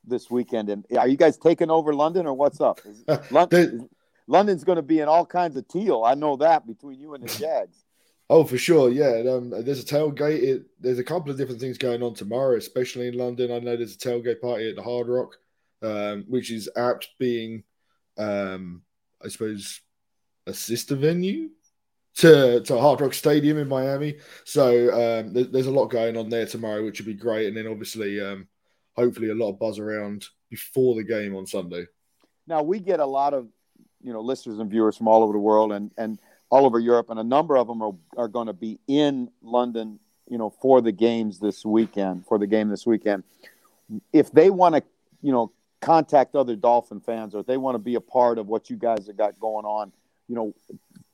[0.06, 0.68] this weekend.
[0.70, 2.80] And are you guys taking over London or what's up?
[3.30, 3.88] London,
[4.26, 6.04] London's going to be in all kinds of teal.
[6.04, 7.84] I know that between you and the Jags.
[8.28, 9.22] Oh, for sure, yeah.
[9.30, 10.42] Um, there's a tailgate.
[10.42, 13.52] It, there's a couple of different things going on tomorrow, especially in London.
[13.52, 15.36] I know there's a tailgate party at the Hard Rock,
[15.82, 17.62] um, which is apt being,
[18.18, 18.82] um,
[19.24, 19.80] I suppose,
[20.46, 21.50] a sister venue
[22.16, 24.16] to to Hard Rock Stadium in Miami.
[24.44, 27.46] So um, there's a lot going on there tomorrow, which would be great.
[27.46, 28.48] And then obviously um,
[28.94, 31.86] hopefully a lot of buzz around before the game on Sunday.
[32.46, 33.48] Now we get a lot of
[34.02, 36.18] you know listeners and viewers from all over the world and and
[36.50, 39.98] all over Europe, and a number of them are, are going to be in London,
[40.28, 43.24] you know, for the games this weekend, for the game this weekend.
[44.12, 44.82] If they want to,
[45.22, 48.46] you know, contact other Dolphin fans or if they want to be a part of
[48.46, 49.92] what you guys have got going on,
[50.28, 50.54] you know,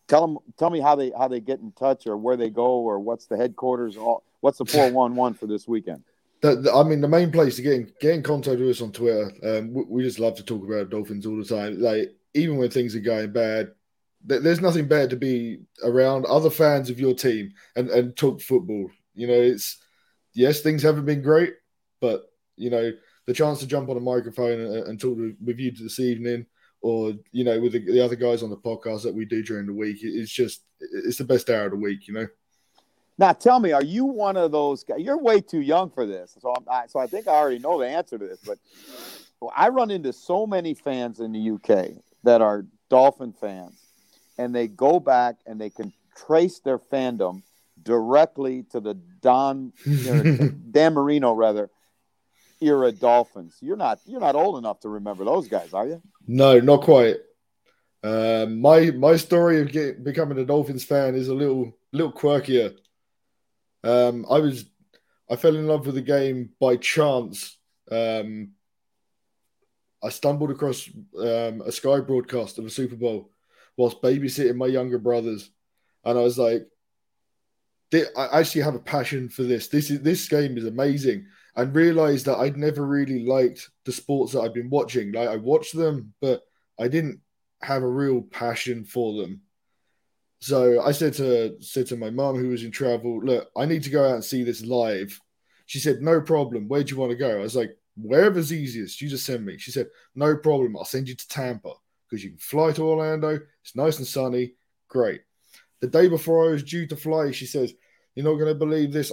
[0.09, 2.79] tell them, tell me how they how they get in touch or where they go
[2.79, 6.03] or what's the headquarters, all, what's the four one one for this weekend.
[6.43, 8.83] The, the, I mean, the main place to get in, get in contact with us
[8.83, 9.31] on Twitter.
[9.45, 11.81] Um, we, we, just love to talk about Dolphins all the time.
[11.81, 13.73] Like even when things are going bad,
[14.25, 18.91] there's nothing better to be around other fans of your team and, and talk football.
[19.15, 19.79] You know, it's
[20.33, 21.55] yes, things haven't been great,
[22.01, 22.25] but
[22.57, 22.93] you know,
[23.27, 26.47] the chance to jump on a microphone and, and talk with you this evening,
[26.81, 29.67] or you know, with the, the other guys on the podcast that we do during
[29.67, 32.09] the week, it's just it's the best hour of the week.
[32.09, 32.27] You know.
[33.19, 35.01] Now, tell me, are you one of those guys?
[35.01, 37.89] You're way too young for this, so I, so I think I already know the
[37.89, 38.41] answer to this.
[38.45, 38.59] But
[39.55, 43.79] I run into so many fans in the UK that are Dolphin fans,
[44.43, 47.43] and they go back and they can trace their fandom
[47.81, 49.73] directly to the Don
[50.71, 51.71] Dan Marino rather
[52.61, 53.57] era Dolphins.
[53.61, 56.03] You're not you're not old enough to remember those guys, are you?
[56.27, 57.17] No, not quite.
[58.03, 62.75] Um, my my story of getting, becoming a Dolphins fan is a little little quirkier.
[63.85, 64.65] Um, I was
[65.31, 67.57] I fell in love with the game by chance.
[67.91, 68.53] Um,
[70.03, 73.32] I stumbled across um, a Sky broadcast of a Super Bowl
[73.77, 75.51] whilst babysitting my younger brothers,
[76.05, 76.67] and I was like,
[77.95, 79.69] I actually have a passion for this.
[79.69, 81.27] This is this game is amazing.
[81.57, 85.13] and realized that I'd never really liked the sports that I've been watching.
[85.13, 86.43] Like I watched them, but
[86.79, 87.21] I didn't
[87.63, 89.43] have a real passion for them.
[90.41, 93.83] So I said to said to my mum who was in travel, look, I need
[93.85, 95.21] to go out and see this live.
[95.67, 96.69] She said, no problem.
[96.69, 97.39] Where do you want to go?
[97.39, 99.01] I was like, wherever's easiest.
[99.01, 99.59] You just send me.
[99.59, 100.77] She said, no problem.
[100.77, 101.75] I'll send you to Tampa
[102.13, 103.41] because you can fly to Orlando.
[103.63, 104.53] It's nice and sunny.
[104.87, 105.23] Great.
[105.81, 107.73] The day before I was due to fly, she says,
[108.15, 109.11] you're not going to believe this.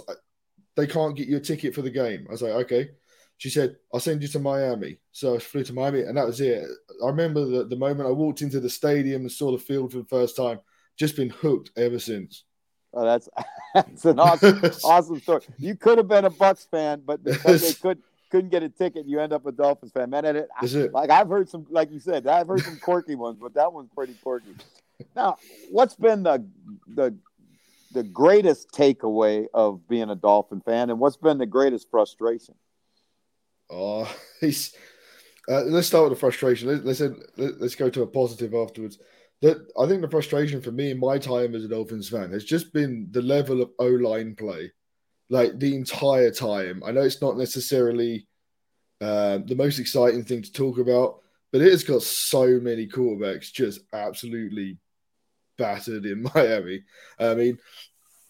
[0.75, 2.25] They can't get you a ticket for the game.
[2.27, 2.89] I was like, okay.
[3.37, 4.99] She said, I'll send you to Miami.
[5.13, 6.61] So I flew to Miami, and that was it.
[7.01, 9.99] I remember the, the moment I walked into the stadium and saw the field for
[9.99, 10.59] the first time,
[10.97, 12.43] just been hooked ever since.
[12.93, 13.29] Oh, that's
[13.73, 15.43] that's an awesome, awesome story.
[15.57, 19.05] You could have been a Bucs fan, but because they could couldn't get a ticket,
[19.07, 20.09] you end up a Dolphins fan.
[20.09, 20.93] Man, it, it.
[20.93, 23.89] like I've heard some, like you said, I've heard some quirky ones, but that one's
[23.95, 24.55] pretty quirky.
[25.15, 25.37] Now,
[25.71, 26.45] what's been the
[26.87, 27.15] the
[27.91, 32.55] the greatest takeaway of being a Dolphin fan, and what's been the greatest frustration?
[33.69, 34.75] Oh, he's.
[35.47, 36.67] Uh, let's start with the frustration.
[36.67, 37.01] Let, us
[37.37, 38.99] let's go to a positive afterwards.
[39.41, 42.43] That I think the frustration for me in my time as a Dolphins fan has
[42.43, 44.71] just been the level of O line play,
[45.29, 46.83] like the entire time.
[46.85, 48.27] I know it's not necessarily
[49.01, 51.19] uh, the most exciting thing to talk about,
[51.51, 54.77] but it has got so many quarterbacks just absolutely
[55.57, 56.83] battered in Miami.
[57.19, 57.57] I mean,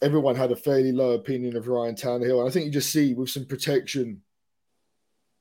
[0.02, 3.14] everyone had a fairly low opinion of Ryan Tannehill, and I think you just see
[3.14, 4.22] with some protection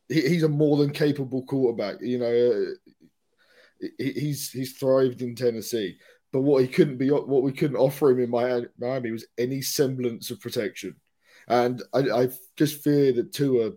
[0.09, 2.01] he, he's a more than capable quarterback.
[2.01, 5.99] You know, uh, he, he's he's thrived in Tennessee,
[6.33, 10.31] but what he couldn't be, what we couldn't offer him in Miami was any semblance
[10.31, 10.97] of protection,
[11.49, 13.73] and I, I just fear that Tua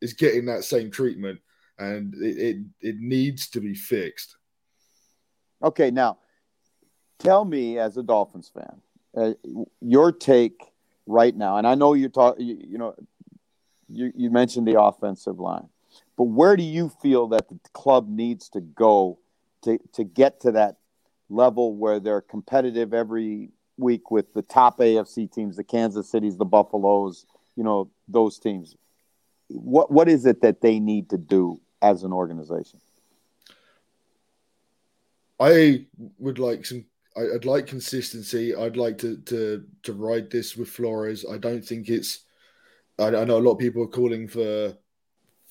[0.00, 1.40] is getting that same treatment,
[1.78, 4.36] and it, it, it needs to be fixed.
[5.62, 6.18] Okay, now
[7.18, 8.80] tell me as a Dolphins fan,
[9.16, 9.32] uh,
[9.80, 10.72] your take
[11.06, 12.94] right now, and I know you're talking, you, you know,
[13.88, 15.68] you, you mentioned the offensive line,
[16.16, 19.18] but where do you feel that the club needs to go
[19.62, 20.78] to, to get to that
[21.28, 26.44] level where they're competitive every week with the top AFC teams, the Kansas Cities, the
[26.44, 28.76] Buffaloes, you know, those teams?
[29.48, 32.80] What what is it that they need to do as an organization?
[35.38, 35.86] I
[36.18, 36.84] would like some
[37.16, 38.54] I, would like consistency.
[38.54, 41.24] I'd like to to to ride this with Flores.
[41.30, 42.20] I don't think it's
[42.98, 44.76] I, I know a lot of people are calling for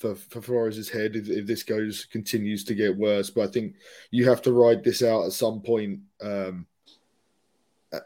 [0.01, 3.29] for, for Flores' head if, if, this goes continues to get worse.
[3.29, 3.75] But I think
[4.09, 6.65] you have to ride this out at some point, um,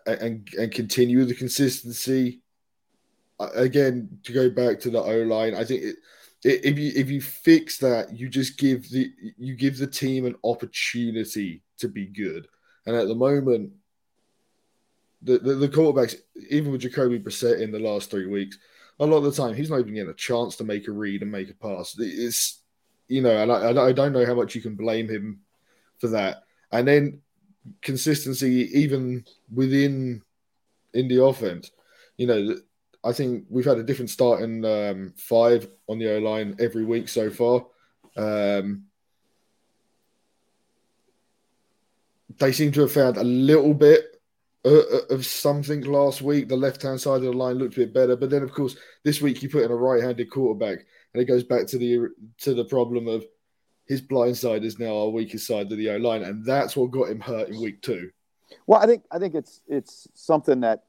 [0.05, 2.41] and and continue the consistency.
[3.39, 5.95] Again, to go back to the O line, I think it,
[6.43, 10.35] if you if you fix that, you just give the you give the team an
[10.43, 12.47] opportunity to be good.
[12.85, 13.71] And at the moment,
[15.21, 16.15] the the, the quarterbacks,
[16.49, 18.57] even with Jacoby Brissett in the last three weeks,
[18.99, 21.21] a lot of the time he's not even getting a chance to make a read
[21.21, 21.95] and make a pass.
[21.97, 22.61] It's
[23.07, 25.41] you know, and I, I don't know how much you can blame him
[25.99, 26.43] for that.
[26.71, 27.21] And then
[27.81, 30.21] consistency, even within
[30.93, 31.71] in the offense,
[32.17, 32.57] you know,
[33.03, 36.83] I think we've had a different start in um, five on the O line every
[36.83, 37.65] week so far.
[38.17, 38.85] Um,
[42.39, 44.21] they seem to have found a little bit
[44.65, 46.49] uh, uh, of something last week.
[46.49, 48.75] The left hand side of the line looked a bit better, but then of course
[49.03, 50.79] this week you put in a right handed quarterback,
[51.13, 52.07] and it goes back to the
[52.39, 53.23] to the problem of
[53.85, 56.91] his blind side is now our weakest side of the O line, and that's what
[56.91, 58.09] got him hurt in week two.
[58.67, 60.83] Well, I think I think it's it's something that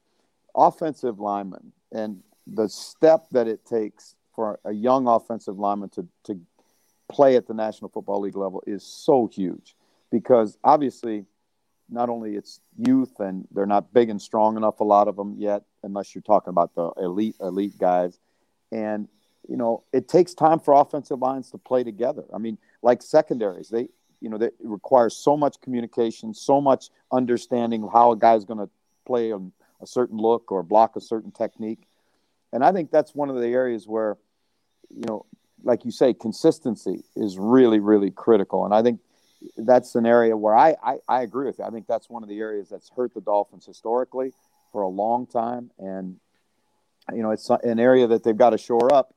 [0.55, 6.39] offensive linemen and the step that it takes for a young offensive lineman to to
[7.09, 9.75] play at the National Football League level is so huge
[10.11, 11.25] because obviously
[11.89, 15.35] not only it's youth and they're not big and strong enough a lot of them
[15.37, 18.19] yet unless you're talking about the elite elite guys
[18.71, 19.07] and
[19.47, 22.57] you know it takes time for offensive lines to play together i mean
[22.87, 23.87] like secondaries they
[24.21, 28.59] you know they require so much communication so much understanding of how a guy's going
[28.59, 28.69] to
[29.05, 31.87] play a, a certain look or block a certain technique
[32.53, 34.17] and i think that's one of the areas where
[34.89, 35.25] you know
[35.63, 38.99] like you say consistency is really really critical and i think
[39.57, 41.65] that's an area where I, I, I agree with you.
[41.65, 44.33] I think that's one of the areas that's hurt the Dolphins historically
[44.71, 46.17] for a long time, and
[47.13, 49.13] you know it's an area that they've got to shore up.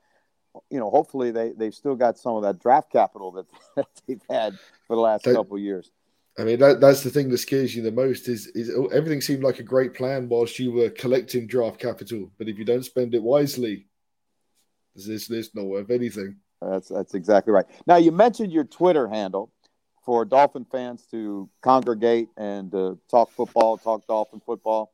[0.70, 4.22] You know, hopefully they they've still got some of that draft capital that, that they've
[4.28, 5.90] had for the last that, couple of years.
[6.38, 9.42] I mean, that, that's the thing that scares you the most is is everything seemed
[9.42, 13.14] like a great plan whilst you were collecting draft capital, but if you don't spend
[13.14, 13.86] it wisely,
[14.94, 16.36] there's there's not worth anything.
[16.60, 17.66] That's that's exactly right.
[17.86, 19.52] Now you mentioned your Twitter handle
[20.04, 24.92] for Dolphin fans to congregate and uh, talk football, talk Dolphin football.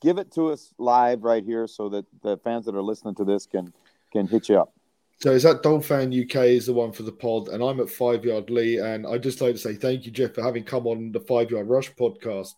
[0.00, 3.24] Give it to us live right here so that the fans that are listening to
[3.24, 3.72] this can
[4.12, 4.72] can hit you up.
[5.22, 8.24] So is that Dolphin UK is the one for the pod, and I'm at Five
[8.24, 11.12] Yard Lee, and I just like to say thank you, Jeff, for having come on
[11.12, 12.54] the Five Yard Rush podcast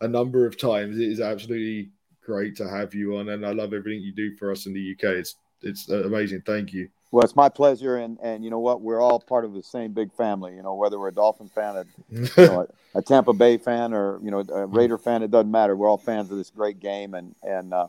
[0.00, 0.98] a number of times.
[0.98, 1.90] It is absolutely
[2.24, 4.92] great to have you on, and I love everything you do for us in the
[4.92, 5.16] UK.
[5.16, 6.42] It's it's amazing.
[6.46, 6.88] Thank you.
[7.10, 9.92] Well, it's my pleasure, and and you know what, we're all part of the same
[9.92, 10.54] big family.
[10.54, 13.92] You know, whether we're a Dolphin fan, a, you know, a, a Tampa Bay fan,
[13.92, 15.76] or you know, a Raider fan, it doesn't matter.
[15.76, 17.88] We're all fans of this great game, and and uh,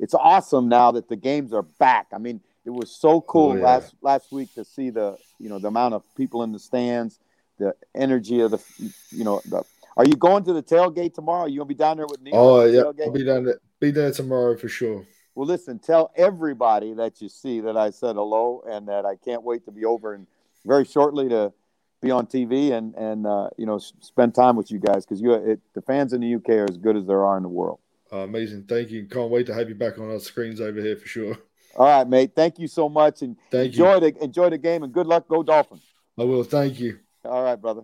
[0.00, 2.08] it's awesome now that the games are back.
[2.12, 3.64] I mean it was so cool oh, yeah.
[3.64, 7.18] last last week to see the you know the amount of people in the stands,
[7.58, 8.62] the energy of the
[9.10, 9.64] you know the.
[9.96, 11.44] Are you going to the tailgate tomorrow?
[11.44, 12.34] Are you gonna be down there with Neil?
[12.36, 13.06] Oh yeah, tailgate?
[13.06, 13.58] I'll be down there.
[13.80, 15.06] Be there tomorrow for sure.
[15.34, 19.42] Well, listen, tell everybody that you see that I said hello and that I can't
[19.42, 20.26] wait to be over and
[20.66, 21.54] very shortly to
[22.02, 25.32] be on TV and and uh, you know spend time with you guys because you
[25.32, 27.78] it, the fans in the UK are as good as there are in the world.
[28.12, 29.06] Uh, amazing, thank you.
[29.06, 31.38] Can't wait to have you back on our screens over here for sure.
[31.78, 32.32] All right, mate.
[32.34, 34.00] Thank you so much, and Thank enjoy you.
[34.00, 35.28] the enjoy the game, and good luck.
[35.28, 35.82] Go Dolphins.
[36.18, 36.42] I will.
[36.42, 36.98] Thank you.
[37.24, 37.82] All right, brother.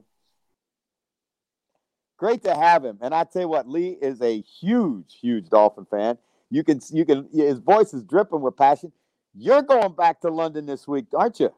[2.17, 5.85] Great to have him, and I tell you what, Lee is a huge, huge Dolphin
[5.85, 6.19] fan.
[6.51, 7.29] You can, you can.
[7.33, 8.91] His voice is dripping with passion.
[9.33, 11.55] You're going back to London this week, aren't you?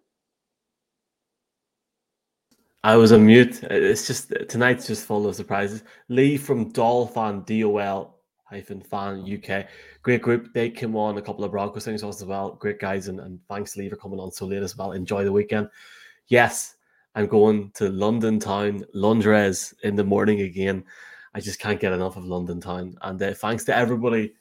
[2.84, 3.62] I was on mute.
[3.62, 5.84] It's just tonight's just full of surprises.
[6.08, 8.15] Lee from Dolphin D O L
[8.48, 9.66] hyphen fan UK.
[10.02, 10.52] Great group.
[10.54, 12.52] They came on a couple of Broncos things as well.
[12.52, 14.92] Great guys, and, and thanks Lee for coming on so late as well.
[14.92, 15.68] Enjoy the weekend.
[16.28, 16.76] Yes,
[17.14, 20.84] I'm going to London town, Londres in the morning again.
[21.34, 22.96] I just can't get enough of London town.
[23.02, 24.34] And uh, thanks to everybody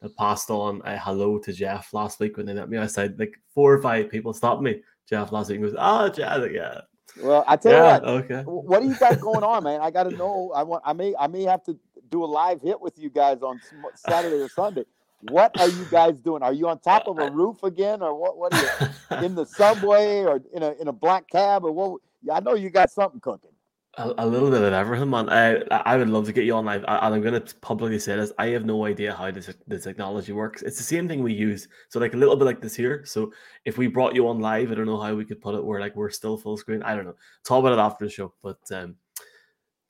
[0.00, 3.18] that passed on a hello to Jeff last week when they met me I said
[3.18, 4.82] Like four or five people stopped me.
[5.08, 6.82] Jeff last week goes, "Oh, Jeff, yeah."
[7.20, 8.24] Well, I tell yeah, you what.
[8.24, 8.42] Okay.
[8.44, 9.80] What do you got going on, man?
[9.80, 10.52] I got to know.
[10.54, 10.82] I want.
[10.86, 11.14] I may.
[11.18, 11.78] I may have to
[12.12, 13.60] do a live hit with you guys on
[13.96, 14.84] Saturday or Sunday.
[15.30, 16.42] What are you guys doing?
[16.42, 18.36] Are you on top of a roof again, or what?
[18.36, 22.00] What are you in the subway, or in a in a black cab, or what?
[22.32, 23.50] I know you got something cooking.
[23.98, 25.28] A, a little bit of everything, man.
[25.28, 28.16] I I would love to get you on live, and I'm going to publicly say
[28.16, 28.32] this.
[28.36, 30.62] I have no idea how this the technology works.
[30.62, 33.04] It's the same thing we use, so like a little bit like this here.
[33.04, 33.32] So
[33.64, 35.80] if we brought you on live, I don't know how we could put it where
[35.80, 36.82] like we're still full screen.
[36.82, 37.16] I don't know.
[37.44, 38.96] Talk about it after the show, but um,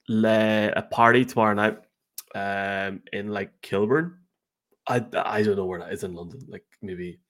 [0.09, 1.79] le, a party tomorrow night
[2.35, 4.19] um in like Kilburn.
[4.87, 7.21] I I don't know where that is in London, like maybe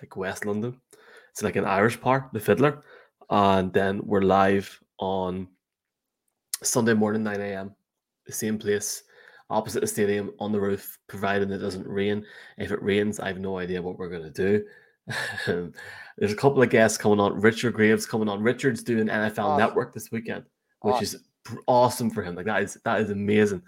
[0.00, 0.80] like West London.
[1.30, 2.82] It's like an Irish part, the Fiddler,
[3.28, 5.48] and then we're live on
[6.62, 7.74] Sunday morning, 9 a.m.
[8.24, 9.02] The same place,
[9.50, 12.24] opposite the stadium on the roof, providing it doesn't rain.
[12.56, 14.64] If it rains, I have no idea what we're gonna do.
[15.46, 17.38] There's a couple of guests coming on.
[17.40, 18.42] Richard Graves coming on.
[18.42, 19.58] Richard's doing NFL awesome.
[19.58, 20.44] Network this weekend,
[20.80, 21.20] which awesome.
[21.20, 22.34] is awesome for him.
[22.34, 23.62] Like that is that is amazing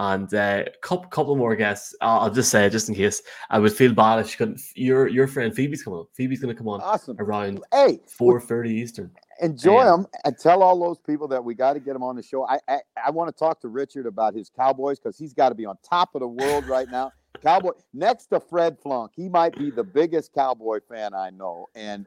[0.00, 1.94] and a uh, couple couple more guests.
[2.00, 4.60] I'll, I'll, just say just in case I would feel bad if she couldn't.
[4.74, 6.06] Your your friend Phoebe's coming on.
[6.14, 6.80] Phoebe's going to come on.
[6.80, 7.16] Awesome.
[7.18, 9.10] Around hey four thirty Eastern.
[9.42, 12.22] Enjoy them and tell all those people that we got to get them on the
[12.22, 12.46] show.
[12.46, 15.54] I I, I want to talk to Richard about his Cowboys because he's got to
[15.54, 17.12] be on top of the world right now.
[17.42, 22.06] Cowboy next to Fred Flunk, he might be the biggest Cowboy fan I know, and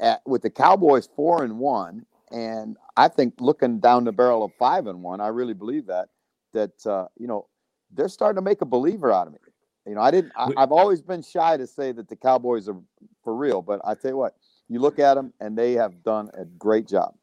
[0.00, 4.52] at, with the Cowboys four and one, and I think looking down the barrel of
[4.56, 6.08] five and one, I really believe that
[6.54, 7.46] that uh, you know
[7.92, 9.38] they're starting to make a believer out of me.
[9.86, 10.32] You know, I didn't.
[10.36, 12.76] I, have always been shy to say that the Cowboys are
[13.22, 14.34] for real, but I tell you what,
[14.68, 17.14] you look at them and they have done a great job.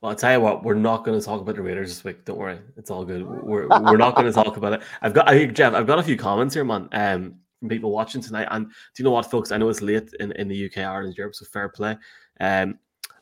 [0.00, 2.24] Well, I'll tell you what, we're not going to talk about the Raiders this week.
[2.24, 3.26] Don't worry, it's all good.
[3.26, 4.82] We're we're not going to talk about it.
[5.02, 8.20] I've got, I, Jeff, I've got a few comments here, man, um, from people watching
[8.20, 8.46] tonight.
[8.52, 9.50] And do you know what, folks?
[9.50, 11.96] I know it's late in, in the UK, Ireland, Europe, so fair play.
[12.38, 12.78] Um,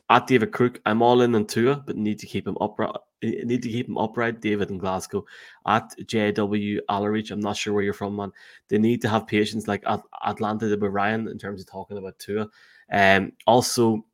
[0.09, 3.63] at David Crook, I'm all in on Tua, but need to keep him upright need
[3.63, 5.25] to keep him upright, David in Glasgow.
[5.65, 8.31] At JW Allerich, I'm not sure where you're from, man.
[8.67, 11.97] They need to have patience like at Atlanta did with Ryan in terms of talking
[11.97, 12.47] about Tua.
[12.91, 14.05] Um, also,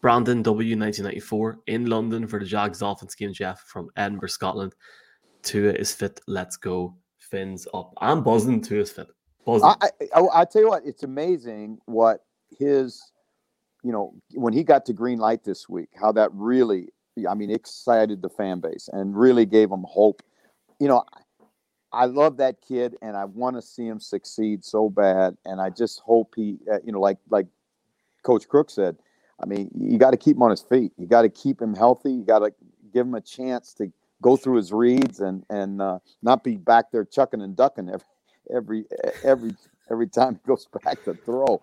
[0.00, 4.74] Brandon W1994 in London for the Jags Dolphins game, Jeff from Edinburgh, Scotland.
[5.42, 6.20] Tua is fit.
[6.26, 6.94] Let's go.
[7.18, 7.92] Fins up.
[7.98, 8.60] I'm buzzing.
[8.60, 9.08] Tua is fit.
[9.44, 9.68] Buzzing.
[9.68, 12.20] I, I, I tell you what, it's amazing what
[12.50, 13.12] his,
[13.82, 16.88] you know, when he got to green light this week, how that really
[17.26, 20.22] I mean, excited the fan base and really gave them hope.
[20.78, 21.04] You know,
[21.92, 25.36] I love that kid and I want to see him succeed so bad.
[25.44, 27.46] And I just hope he, uh, you know, like like
[28.22, 28.96] Coach Crook said,
[29.42, 30.92] I mean, you got to keep him on his feet.
[30.96, 32.12] You got to keep him healthy.
[32.12, 32.52] You got to
[32.92, 33.90] give him a chance to
[34.22, 38.04] go through his reads and and uh, not be back there chucking and ducking every
[38.54, 38.84] every
[39.24, 39.56] every
[39.90, 41.62] every time he goes back to throw.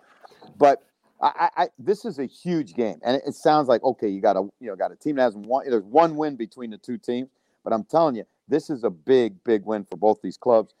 [0.56, 0.82] But
[1.20, 4.36] I, I, this is a huge game, and it, it, sounds like okay, you got
[4.36, 5.68] a you know got a team that has one.
[5.68, 7.28] There's one win between the two teams,
[7.64, 10.74] but I'm telling you, this is a big, big win for both these clubs.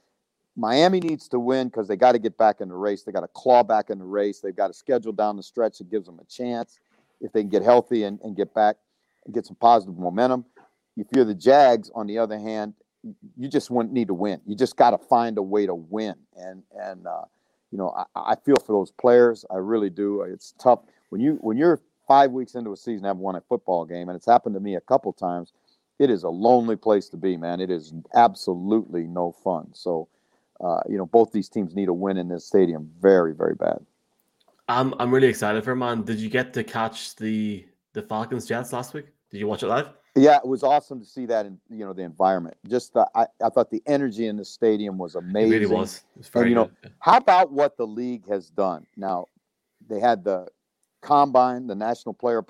[0.56, 3.04] Miami needs to win because they got to get back in the race.
[3.04, 4.40] They got to claw back in the race.
[4.40, 6.80] They've got a schedule down the stretch that gives them a chance
[7.20, 8.76] if they can get healthy and, and get back
[9.24, 10.44] and get some positive momentum.
[10.96, 12.74] If you're the Jags, on the other hand,
[13.36, 14.40] you just want, need to win.
[14.46, 16.16] You just got to find a way to win.
[16.36, 17.22] And and uh,
[17.70, 19.44] you know, I, I, feel for those players.
[19.50, 20.22] I really do.
[20.22, 23.84] It's tough when you when you're five weeks into a season, I've won a football
[23.84, 25.52] game, and it's happened to me a couple times.
[25.98, 27.60] It is a lonely place to be, man.
[27.60, 29.68] It is absolutely no fun.
[29.74, 30.08] So,
[30.60, 33.78] uh, you know, both these teams need a win in this stadium very, very bad.
[34.68, 36.02] I'm I'm really excited for man.
[36.02, 39.06] Did you get to catch the the Falcons Jets last week?
[39.30, 39.90] Did you watch it live?
[40.18, 42.56] Yeah, it was awesome to see that in you know the environment.
[42.68, 45.52] Just the, I, I thought the energy in the stadium was amazing.
[45.52, 46.04] It really was.
[46.16, 48.86] Was and you know, how about what the league has done?
[48.96, 49.26] Now,
[49.88, 50.48] they had the
[51.00, 52.42] combine, the National Player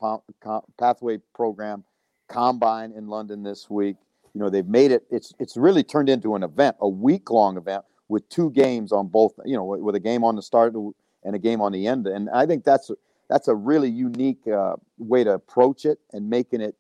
[0.79, 1.85] Pathway Program
[2.29, 3.97] combine in London this week.
[4.35, 5.05] You know, they've made it.
[5.11, 9.09] It's it's really turned into an event, a week long event with two games on
[9.09, 9.33] both.
[9.45, 12.07] You know, with a game on the start and a game on the end.
[12.07, 12.91] And I think that's
[13.29, 16.75] that's a really unique uh, way to approach it and making it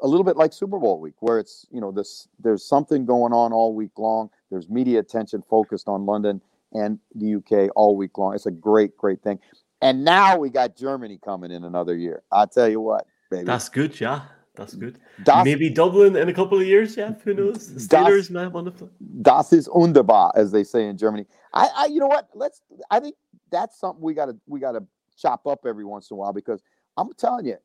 [0.00, 3.32] a little bit like Super Bowl week, where it's you know this there's something going
[3.32, 4.30] on all week long.
[4.50, 6.40] There's media attention focused on London
[6.72, 8.34] and the UK all week long.
[8.34, 9.38] It's a great, great thing.
[9.82, 12.22] And now we got Germany coming in another year.
[12.32, 13.44] I'll tell you what, baby.
[13.44, 14.22] That's good, yeah.
[14.54, 14.98] That's good.
[15.22, 17.12] Das, Maybe Dublin in a couple of years, yeah.
[17.24, 17.74] Who knows?
[17.74, 18.88] The Steelers, man, wonderful.
[19.22, 21.26] Das ist wunderbar, as they say in Germany.
[21.52, 22.28] I, I, you know what?
[22.34, 22.62] Let's.
[22.90, 23.16] I think
[23.50, 24.82] that's something we gotta we gotta
[25.20, 26.62] chop up every once in a while because
[26.96, 27.58] I'm telling you,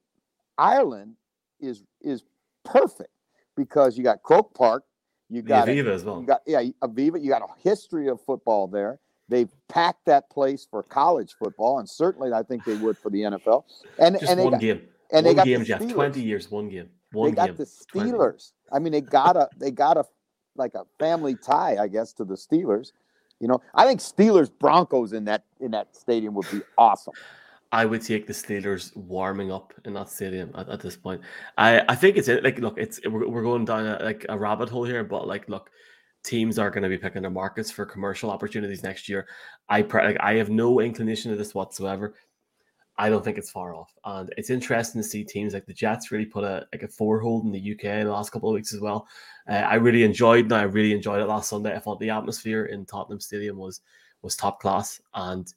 [0.58, 1.16] Ireland
[1.62, 2.24] is is
[2.64, 3.12] perfect
[3.56, 4.84] because you got Croke Park,
[5.30, 6.20] you got Aviva a, as well.
[6.20, 7.22] You got yeah, Aviva.
[7.22, 9.00] You got a history of football there.
[9.30, 13.20] They've packed that place for college football, and certainly I think they would for the
[13.20, 13.64] NFL.
[13.98, 14.82] And Just and one got, game,
[15.12, 15.88] and one game, the Jeff.
[15.88, 16.90] Twenty years, one game.
[17.14, 18.52] One they got game, the Steelers.
[18.70, 18.74] 20.
[18.74, 20.04] I mean, they got a they got a
[20.58, 22.92] like a family tie, I guess, to the Steelers.
[23.40, 27.14] You know, I think Steelers Broncos in that in that stadium would be awesome.
[27.72, 31.22] I would take the Steelers warming up in that stadium at, at this point.
[31.58, 34.70] I, I think it's like look, it's we're, we're going down a, like a rabbit
[34.70, 35.70] hole here, but like look,
[36.24, 39.28] teams are going to be picking their markets for commercial opportunities next year.
[39.70, 42.16] I like, I have no inclination of this whatsoever.
[42.98, 46.12] I don't think it's far off, and it's interesting to see teams like the Jets
[46.12, 48.74] really put a like a fourhold in the UK in the last couple of weeks
[48.74, 49.08] as well.
[49.50, 50.50] Uh, I really enjoyed.
[50.50, 51.74] Now I really enjoyed it last Sunday.
[51.74, 53.80] I thought the atmosphere in Tottenham Stadium was
[54.22, 55.52] was top class, and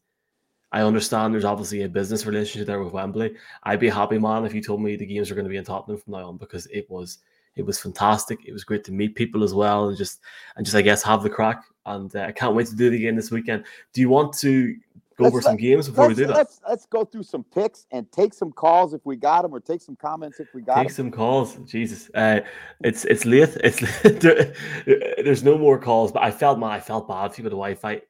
[0.72, 3.34] I understand there's obviously a business relationship there with Wembley.
[3.62, 5.56] I'd be a happy man if you told me the games are going to be
[5.56, 7.18] in Tottenham from now on because it was
[7.56, 8.40] it was fantastic.
[8.44, 10.20] It was great to meet people as well, and just
[10.56, 11.62] and just I guess have the crack.
[11.86, 13.64] And uh, I can't wait to do it again this weekend.
[13.92, 14.74] Do you want to
[15.16, 16.36] go let's, over some games before we do that?
[16.36, 19.60] Let's let's go through some picks and take some calls if we got them, or
[19.60, 20.94] take some comments if we got take them.
[20.94, 21.56] some calls.
[21.66, 22.40] Jesus, uh,
[22.82, 23.56] it's it's late.
[23.62, 23.80] It's
[25.22, 28.00] there's no more calls, but I felt man, I felt bad for the Wi-Fi.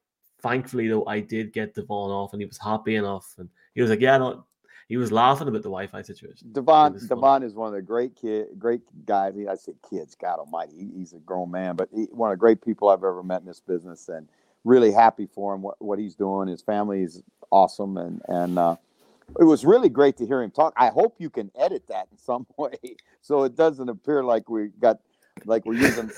[0.45, 3.89] Thankfully, though, I did get Devon off, and he was happy enough, and he was
[3.89, 4.45] like, "Yeah, no,
[4.89, 6.53] he was laughing about the Wi-Fi situation.
[6.53, 9.33] Devon Devon is one of the great kid, great guys.
[9.49, 12.41] I say kids, God Almighty, he, he's a grown man, but he, one of the
[12.41, 14.29] great people I've ever met in this business, and
[14.65, 16.49] really happy for him what, what he's doing.
[16.49, 18.77] His family is awesome, and and uh,
[19.41, 20.75] it was really great to hear him talk.
[20.77, 22.77] I hope you can edit that in some way
[23.23, 24.99] so it doesn't appear like we got
[25.47, 26.11] like we're using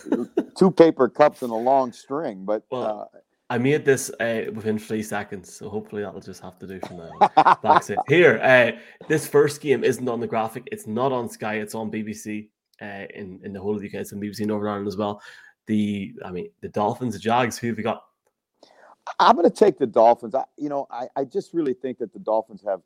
[0.59, 2.45] two paper cups and a long string.
[2.45, 3.19] But well, uh,
[3.49, 6.95] I made this uh, within three seconds, so hopefully that'll just have to do for
[6.95, 7.57] now.
[7.63, 7.99] That's it.
[8.09, 10.69] Here, uh, this first game isn't on the graphic.
[10.73, 11.55] It's not on Sky.
[11.57, 12.49] It's on BBC
[12.83, 13.95] uh, in in the whole of the UK.
[13.95, 15.23] It's on BBC Northern Ireland as well.
[15.67, 17.57] The I mean, the Dolphins, the Jags.
[17.57, 18.03] Who have you got?
[19.21, 20.35] I'm going to take the Dolphins.
[20.35, 22.81] I, you know, I, I just really think that the Dolphins have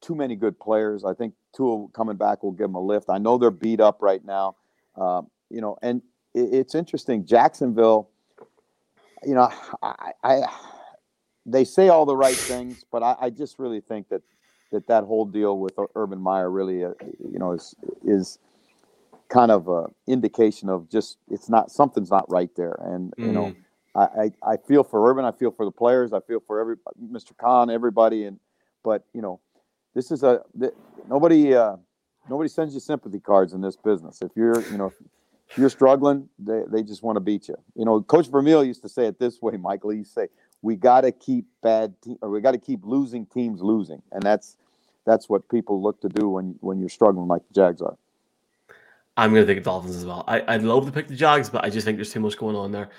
[0.00, 1.04] too many good players.
[1.04, 3.08] I think Tua coming back will give them a lift.
[3.08, 4.56] I know they're beat up right now.
[4.96, 6.02] Um, you know, and
[6.34, 7.24] it, it's interesting.
[7.24, 8.10] Jacksonville
[9.26, 9.50] you know,
[9.82, 10.42] I, I
[11.46, 14.22] they say all the right things, but I, I, just really think that
[14.72, 18.38] that that whole deal with Urban Meyer really, uh, you know, is is
[19.28, 23.26] kind of a indication of just it's not something's not right there, and mm.
[23.26, 23.56] you know, mm.
[23.94, 26.76] I, I, I feel for Urban, I feel for the players, I feel for every
[27.12, 27.36] Mr.
[27.36, 28.38] Khan, everybody, and
[28.82, 29.40] but you know,
[29.94, 30.42] this is a
[31.08, 31.76] nobody uh,
[32.28, 34.22] nobody sends you sympathy cards in this business.
[34.22, 34.92] If you're you know
[35.56, 37.56] you're struggling, they, they just want to beat you.
[37.74, 39.90] You know, Coach Vermeil used to say it this way, Michael.
[39.90, 40.28] He say,
[40.62, 44.22] "We got to keep bad, te- or we got to keep losing teams losing," and
[44.22, 44.56] that's
[45.04, 47.96] that's what people look to do when when you're struggling like the Jags are.
[49.16, 50.24] I'm going to take the Dolphins as well.
[50.26, 52.56] I, I'd love to pick the Jags, but I just think there's too much going
[52.56, 52.90] on there.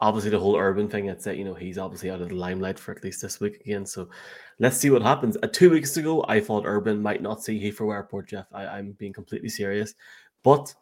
[0.00, 2.78] Obviously, the whole Urban thing, it's that, you know, he's obviously out of the limelight
[2.78, 3.86] for at least this week again.
[3.86, 4.10] So
[4.58, 5.36] let's see what happens.
[5.42, 8.46] Uh, two weeks ago, I thought Urban might not see Heathrow Airport, Jeff.
[8.52, 9.94] I, I'm being completely serious.
[10.42, 10.74] But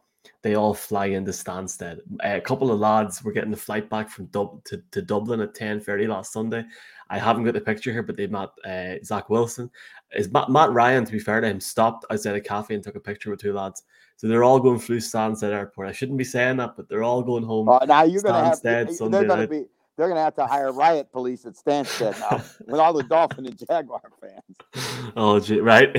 [0.43, 2.01] they all fly into Stansted.
[2.23, 5.55] A couple of lads were getting the flight back from Dub- to, to Dublin at
[5.55, 6.65] 10.30 last Sunday.
[7.11, 9.71] I haven't got the picture here, but they met uh, Zach Wilson.
[10.13, 12.97] Is Matt, Matt Ryan, to be fair to him, stopped outside a cafe and took
[12.97, 13.83] a picture with two lads.
[14.17, 15.89] So they're all going through Stansted Airport.
[15.89, 17.69] I shouldn't be saying that, but they're all going home.
[17.69, 19.51] Uh, now you're going to have Sunday they're to night.
[19.51, 19.65] be
[19.97, 23.45] they're going to have to hire riot police at Stansted now with all the Dolphin
[23.47, 25.13] and Jaguar fans.
[25.17, 25.95] oh, gee, right.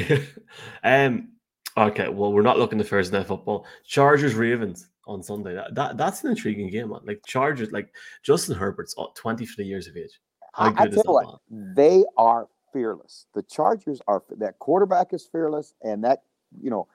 [0.83, 1.29] um.
[1.77, 2.09] Okay.
[2.09, 3.65] Well, we're not looking to Thursday night football.
[3.85, 5.53] Chargers Ravens on Sunday.
[5.53, 6.99] That, that that's an intriguing game, man.
[7.03, 7.93] Like Chargers, like
[8.23, 10.19] Justin Herbert's uh, 23 years of age.
[10.53, 13.27] How I, I tell you that what, they are fearless.
[13.33, 16.23] The Chargers are that quarterback is fearless, and that
[16.61, 16.87] you know,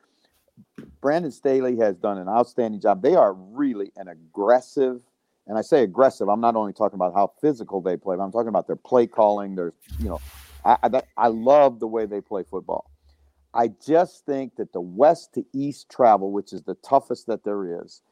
[1.01, 3.03] Brandon Staley has done an outstanding job.
[3.03, 5.01] They are really an aggressive,
[5.47, 6.29] and I say aggressive.
[6.29, 9.07] I'm not only talking about how physical they play, but I'm talking about their play
[9.07, 9.55] calling.
[9.55, 10.20] Their, you know,
[10.64, 12.91] I I, I love the way they play football.
[13.57, 17.83] I just think that the west to east travel, which is the toughest that there
[17.83, 18.03] is,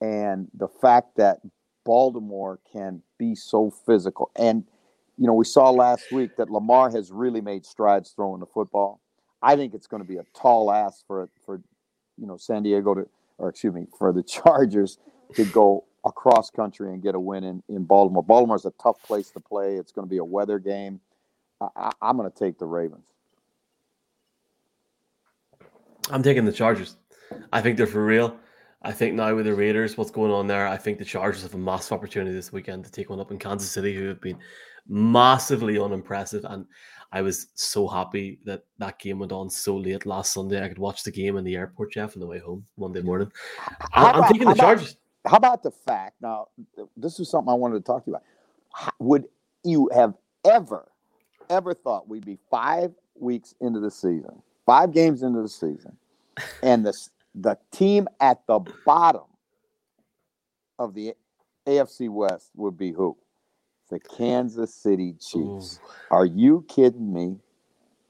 [0.00, 1.38] and the fact that
[1.84, 4.30] Baltimore can be so physical.
[4.36, 4.64] And,
[5.16, 9.00] you know, we saw last week that Lamar has really made strides throwing the football.
[9.40, 11.62] I think it's going to be a tall ask for, for
[12.18, 13.08] you know, San Diego to,
[13.38, 14.98] or excuse me, for the Chargers
[15.34, 18.22] to go across country and get a win in, in Baltimore.
[18.22, 19.76] Baltimore's a tough place to play.
[19.76, 21.00] It's going to be a weather game.
[21.60, 23.13] I, I, I'm going to take the Ravens.
[26.10, 26.96] I'm taking the Chargers.
[27.52, 28.36] I think they're for real.
[28.82, 31.54] I think now with the Raiders, what's going on there, I think the Chargers have
[31.54, 34.38] a massive opportunity this weekend to take one up in Kansas City, who have been
[34.86, 36.44] massively unimpressive.
[36.44, 36.66] And
[37.10, 40.62] I was so happy that that game went on so late last Sunday.
[40.62, 43.32] I could watch the game in the airport, Jeff, on the way home Monday morning.
[43.94, 44.96] I, about- taking the how about- Chargers.
[45.26, 46.16] How about the fact?
[46.20, 46.48] Now,
[46.98, 48.24] this is something I wanted to talk to you about.
[48.74, 49.24] How- Would
[49.64, 50.12] you have
[50.44, 50.86] ever,
[51.48, 55.96] ever thought we'd be five weeks into the season, five games into the season,
[56.62, 56.92] and the
[57.34, 59.22] the team at the bottom
[60.78, 61.14] of the
[61.66, 63.16] AFC West would be who?
[63.90, 65.78] The Kansas City Chiefs.
[66.10, 67.36] Are you kidding me?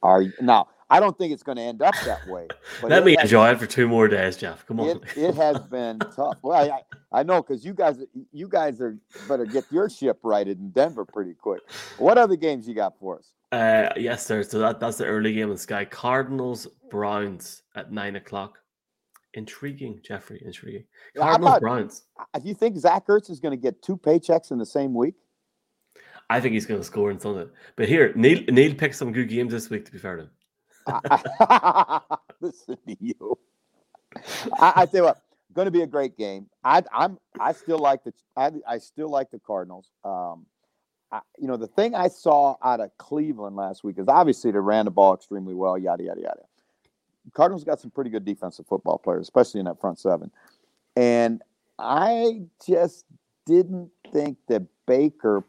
[0.03, 0.69] Are you, now?
[0.91, 2.47] I don't think it's going to end up that way.
[2.83, 4.67] Let me enjoy it for two more days, Jeff.
[4.67, 4.89] Come on.
[4.89, 6.37] it, it has been tough.
[6.43, 7.99] Well, I, I know because you guys
[8.33, 8.97] you guys are
[9.27, 11.63] better get your ship righted in Denver pretty quick.
[11.99, 13.33] What other games you got for us?
[13.55, 14.43] Uh, yes, sir.
[14.43, 15.85] So that, that's the early game in Sky.
[15.85, 18.59] Cardinals Browns at nine o'clock.
[19.35, 20.43] Intriguing, Jeffrey.
[20.45, 20.85] Intriguing.
[21.17, 22.03] Cardinals Browns.
[22.35, 25.15] Do you think Zach Ertz is going to get two paychecks in the same week?
[26.29, 27.47] I think he's going to score in Sunday.
[27.77, 29.85] But here, Neil Neil picked some good games this week.
[29.85, 32.01] To be fair to him,
[32.41, 33.39] Listen to you.
[34.59, 36.47] I, I tell you what, going to be a great game.
[36.65, 39.91] I, I'm I still like the I, I still like the Cardinals.
[40.05, 40.47] Um,
[41.15, 44.59] I, you know the thing I saw out of Cleveland last week is obviously they
[44.59, 45.79] ran the ball extremely well.
[45.79, 46.43] Yada yada yada.
[47.33, 50.33] Cardinals got some pretty good defensive football players, especially in that front seven.
[50.97, 51.41] And
[51.79, 53.05] I just
[53.47, 55.45] didn't think that Baker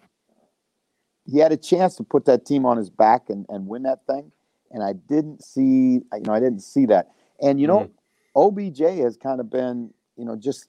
[1.25, 4.05] he had a chance to put that team on his back and, and win that
[4.05, 4.31] thing.
[4.69, 7.11] And I didn't see, you know, I didn't see that.
[7.41, 7.91] And you know,
[8.35, 8.59] mm-hmm.
[8.59, 10.67] OBJ has kind of been, you know, just,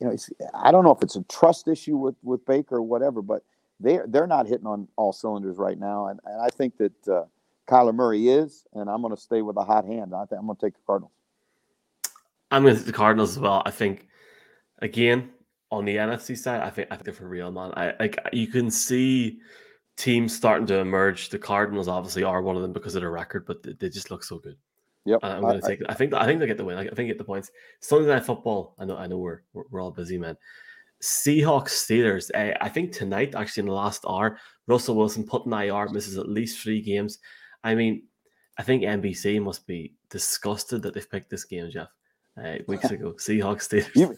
[0.00, 2.82] you know, it's, I don't know if it's a trust issue with with Baker or
[2.82, 3.44] whatever, but
[3.80, 6.06] they're they're not hitting on all cylinders right now.
[6.06, 7.24] And, and I think that uh,
[7.68, 10.14] Kyler Murray is, and I'm going to stay with a hot hand.
[10.14, 11.12] I think I'm going to take the Cardinals.
[12.50, 13.62] I'm going to take the Cardinals as well.
[13.64, 14.06] I think
[14.80, 15.30] again
[15.70, 17.72] on the NFC side, I think I think they're for real, man.
[17.76, 19.38] I like you can see
[19.96, 21.30] teams starting to emerge.
[21.30, 24.10] The Cardinals obviously are one of them because of their record, but they, they just
[24.10, 24.56] look so good.
[25.06, 25.20] Yep.
[25.22, 25.80] I- I'm going to take.
[25.88, 26.14] I think.
[26.14, 26.78] I think they get the win.
[26.78, 27.50] I think they get the points.
[27.80, 28.74] Sunday night football.
[28.78, 28.96] I know.
[28.96, 29.18] I know.
[29.18, 30.36] We're, we're all busy, man.
[31.04, 32.30] Seahawks Steelers.
[32.34, 36.16] Uh, I think tonight, actually, in the last hour, Russell Wilson put in IR, misses
[36.16, 37.18] at least three games.
[37.62, 38.04] I mean,
[38.56, 41.88] I think NBC must be disgusted that they've picked this game, Jeff.
[42.42, 43.94] Uh, weeks ago, Seahawks Steelers.
[43.94, 44.16] You,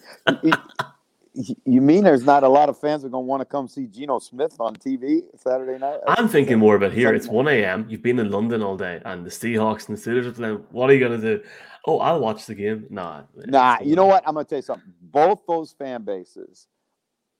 [1.34, 3.66] you, you mean there's not a lot of fans are going to want to come
[3.66, 5.98] see Geno Smith on TV Saturday night?
[6.06, 7.08] I'm thinking more about here.
[7.08, 7.86] Sunday It's 1 a.m.
[7.88, 10.64] You've been in London all day, and the Seahawks and the Steelers are playing.
[10.70, 11.44] What are you going to do?
[11.84, 12.86] Oh, I'll watch the game.
[12.90, 13.22] Nah.
[13.34, 14.22] Nah, you know what?
[14.24, 14.92] I'm going to tell you something.
[15.02, 16.68] Both those fan bases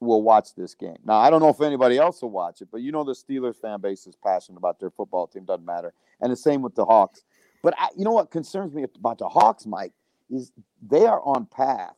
[0.00, 0.96] will watch this game.
[1.04, 3.56] Now, I don't know if anybody else will watch it, but you know the Steelers
[3.56, 5.44] fan base is passionate about their football team.
[5.44, 5.92] Doesn't matter.
[6.20, 7.22] And the same with the Hawks.
[7.62, 9.92] But I, you know what concerns me about the Hawks, Mike,
[10.30, 10.52] is
[10.86, 11.94] they are on path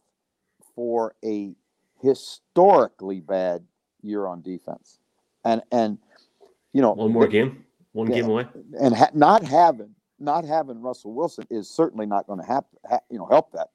[0.74, 1.52] for a
[2.02, 3.64] historically bad
[4.02, 4.98] year on defense.
[5.44, 5.98] And and
[6.72, 7.64] you know One more game.
[7.92, 8.20] One Yeah.
[8.20, 8.46] game away.
[8.80, 13.00] and ha- not having not having Russell Wilson is certainly not going to have ha-
[13.10, 13.68] you know help that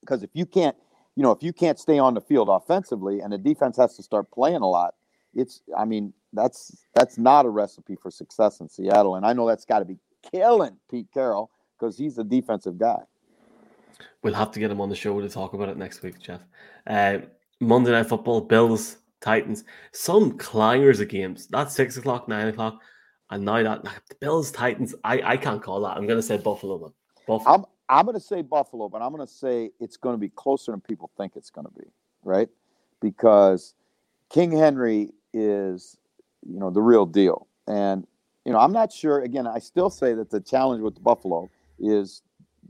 [0.00, 0.76] because if you can't
[1.18, 4.04] you know if you can't stay on the field offensively and the defense has to
[4.04, 4.94] start playing a lot
[5.34, 9.46] it's I mean that's that's not a recipe for success in Seattle and I know
[9.46, 9.98] that's got to be
[10.30, 13.00] killing Pete Carroll because he's a defensive guy.
[14.22, 16.40] We'll have to get him on the show to talk about it next week, Jeff.
[16.86, 17.18] Uh,
[17.60, 21.46] Monday Night Football, Bills, Titans, some clangers of games.
[21.48, 22.80] That's six o'clock, nine o'clock,
[23.30, 24.94] and now that the Bills, Titans.
[25.04, 25.96] I, I can't call that.
[25.96, 26.92] I'm going to say Buffalo.
[27.26, 27.54] Buffalo.
[27.54, 30.28] I'm I'm going to say Buffalo, but I'm going to say it's going to be
[30.28, 31.86] closer than people think it's going to be,
[32.22, 32.48] right?
[33.00, 33.74] Because
[34.30, 35.96] King Henry is,
[36.46, 38.06] you know, the real deal, and
[38.44, 39.20] you know, I'm not sure.
[39.20, 42.22] Again, I still say that the challenge with Buffalo is,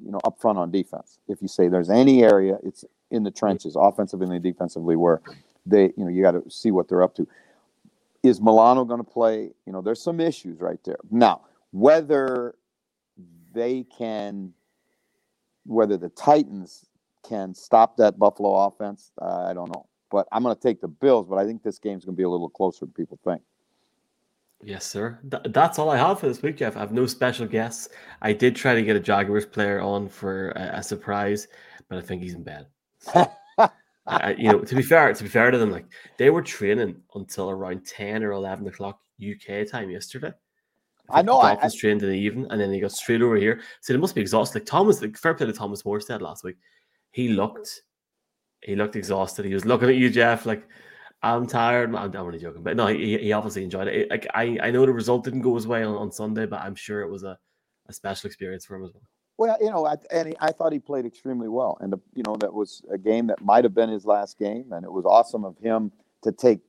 [0.05, 1.19] you know, up front on defense.
[1.29, 5.21] If you say there's any area, it's in the trenches, offensively and defensively, where
[5.65, 7.29] they, you know, you got to see what they're up to.
[8.23, 9.51] Is Milano going to play?
[9.67, 10.99] You know, there's some issues right there.
[11.11, 12.57] Now, whether
[13.53, 14.53] they can,
[15.69, 16.87] whether the Titans
[17.29, 19.87] can stop that Buffalo offense, uh, I don't know.
[20.11, 22.25] But I'm going to take the Bills, but I think this game's going to be
[22.25, 23.43] a little closer than people think.
[24.63, 25.21] Yes, sir.
[25.31, 26.77] Th- that's all I have for this week, Jeff.
[26.77, 27.91] I have no special guests.
[28.23, 31.47] I did try to get a Jaguars player on for a, a surprise,
[31.89, 32.67] but I think he's in bed.
[33.61, 33.71] So,
[34.07, 35.85] I, you know, to be fair, to be fair to them, like
[36.17, 40.33] they were training until around ten or eleven o'clock UK time yesterday.
[41.11, 41.39] I, I know.
[41.39, 43.61] I was trained in the evening, and then he got straight over here.
[43.81, 44.61] So they must be exhausted.
[44.61, 46.57] Like Thomas, like fair play to Thomas Morstead last week.
[47.11, 47.83] He looked,
[48.63, 49.45] he looked exhausted.
[49.45, 50.69] He was looking at you, Jeff, like
[51.23, 51.89] I'm tired.
[51.91, 54.11] I'm, I'm only joking, but no, he, he obviously enjoyed it.
[54.11, 56.75] Like I, I know the result didn't go his way on, on Sunday, but I'm
[56.75, 57.39] sure it was a,
[57.89, 59.03] a special experience for him as well.
[59.39, 62.25] Well, you know, I, and he, I thought he played extremely well, and the, you
[62.27, 65.05] know that was a game that might have been his last game, and it was
[65.05, 65.93] awesome of him
[66.23, 66.61] to take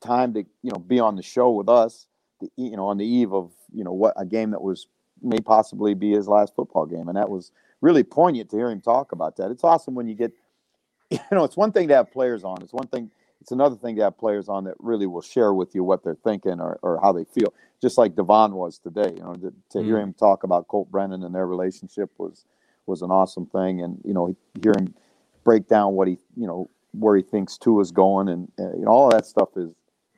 [0.00, 2.06] time to you know be on the show with us,
[2.40, 4.86] the, you know, on the eve of you know what a game that was
[5.20, 8.80] may possibly be his last football game, and that was really poignant to hear him
[8.80, 9.50] talk about that.
[9.50, 10.32] It's awesome when you get,
[11.10, 13.10] you know, it's one thing to have players on, it's one thing
[13.42, 16.14] it's another thing to have players on that really will share with you what they're
[16.14, 19.12] thinking or, or how they feel, just like Devon was today.
[19.16, 22.44] You know, to, to mm hear him talk about Colt Brennan and their relationship was
[22.86, 24.94] was an awesome thing, and you know, hear him
[25.42, 28.84] break down what he, you know, where he thinks Tua is going, and uh, you
[28.84, 29.70] know, all of that stuff is,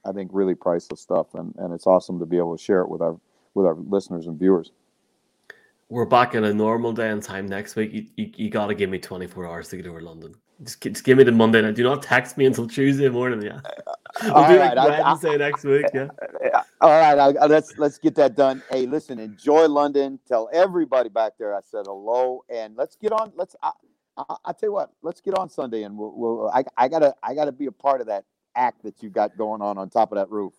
[0.05, 2.91] I think, really priceless stuff, and and it's awesome to be able to share it
[2.91, 3.19] with our
[3.55, 4.73] with our listeners and viewers.
[5.89, 7.93] We're back in a normal day and time next week.
[7.93, 10.35] You, you, you got to give me 24 hours to get over London.
[10.63, 11.75] Just, just give me the Monday night.
[11.75, 13.43] Do not text me until Tuesday morning.
[13.43, 15.87] Yeah, uh, we'll be right, like Wednesday I, next week.
[15.93, 16.09] Yeah.
[16.53, 18.63] Uh, All right, I, let's let's get that done.
[18.71, 20.19] Hey, listen, enjoy London.
[20.29, 23.33] Tell everybody back there I said hello, and let's get on.
[23.35, 23.57] Let's.
[23.63, 23.73] I,
[24.17, 24.93] I, I tell you what.
[25.03, 26.13] Let's get on Sunday, and we'll.
[26.15, 27.15] we'll I, I gotta.
[27.23, 28.25] I gotta be a part of that
[28.55, 30.55] act that you got going on on top of that roof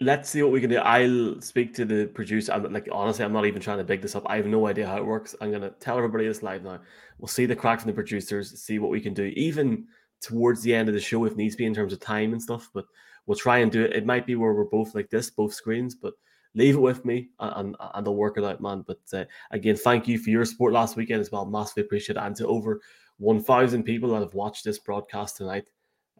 [0.00, 0.76] let's see what we can do.
[0.78, 2.52] I'll speak to the producer.
[2.52, 4.24] I'm like honestly, I'm not even trying to big this up.
[4.26, 5.34] I have no idea how it works.
[5.40, 6.80] I'm gonna tell everybody this live now.
[7.18, 9.86] We'll see the crack from the producers, see what we can do, even
[10.20, 12.70] towards the end of the show if needs be in terms of time and stuff.
[12.72, 12.84] But
[13.26, 13.94] we'll try and do it.
[13.94, 16.14] It might be where we're both like this, both screens, but
[16.54, 18.84] leave it with me and, and I'll work it out, man.
[18.86, 21.44] But uh, again, thank you for your support last weekend as well.
[21.44, 22.22] Massively appreciate it.
[22.22, 22.80] And to over
[23.18, 25.68] 1,000 people that have watched this broadcast tonight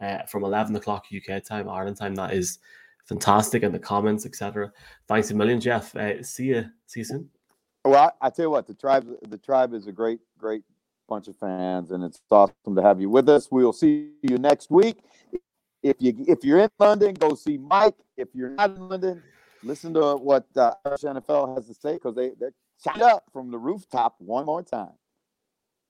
[0.00, 2.58] uh, from 11 o'clock UK time, Ireland time, that is
[3.08, 4.70] fantastic in the comments, etc.
[5.08, 5.96] Thanks a million, Jeff.
[5.96, 6.66] Uh, see you.
[6.86, 7.30] See you soon.
[7.84, 10.62] Well, I, I, tell you what, the tribe, the tribe is a great, great
[11.08, 13.48] bunch of fans, and it's awesome to have you with us.
[13.50, 14.98] We'll see you next week.
[15.82, 17.94] If you if you're in London, go see Mike.
[18.16, 19.22] If you're not in London,
[19.62, 22.52] listen to what uh, NFL has to say because they they're
[22.82, 24.92] shot up from the rooftop one more time.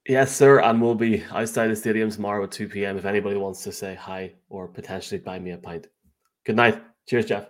[0.07, 2.97] Yes, sir, and we'll be outside the stadium tomorrow at 2 p.m.
[2.97, 5.87] If anybody wants to say hi or potentially buy me a pint.
[6.45, 6.81] Good night.
[7.09, 7.47] Cheers, Jeff.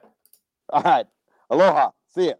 [0.69, 1.05] All right.
[1.49, 1.89] Aloha.
[2.07, 2.33] See ya.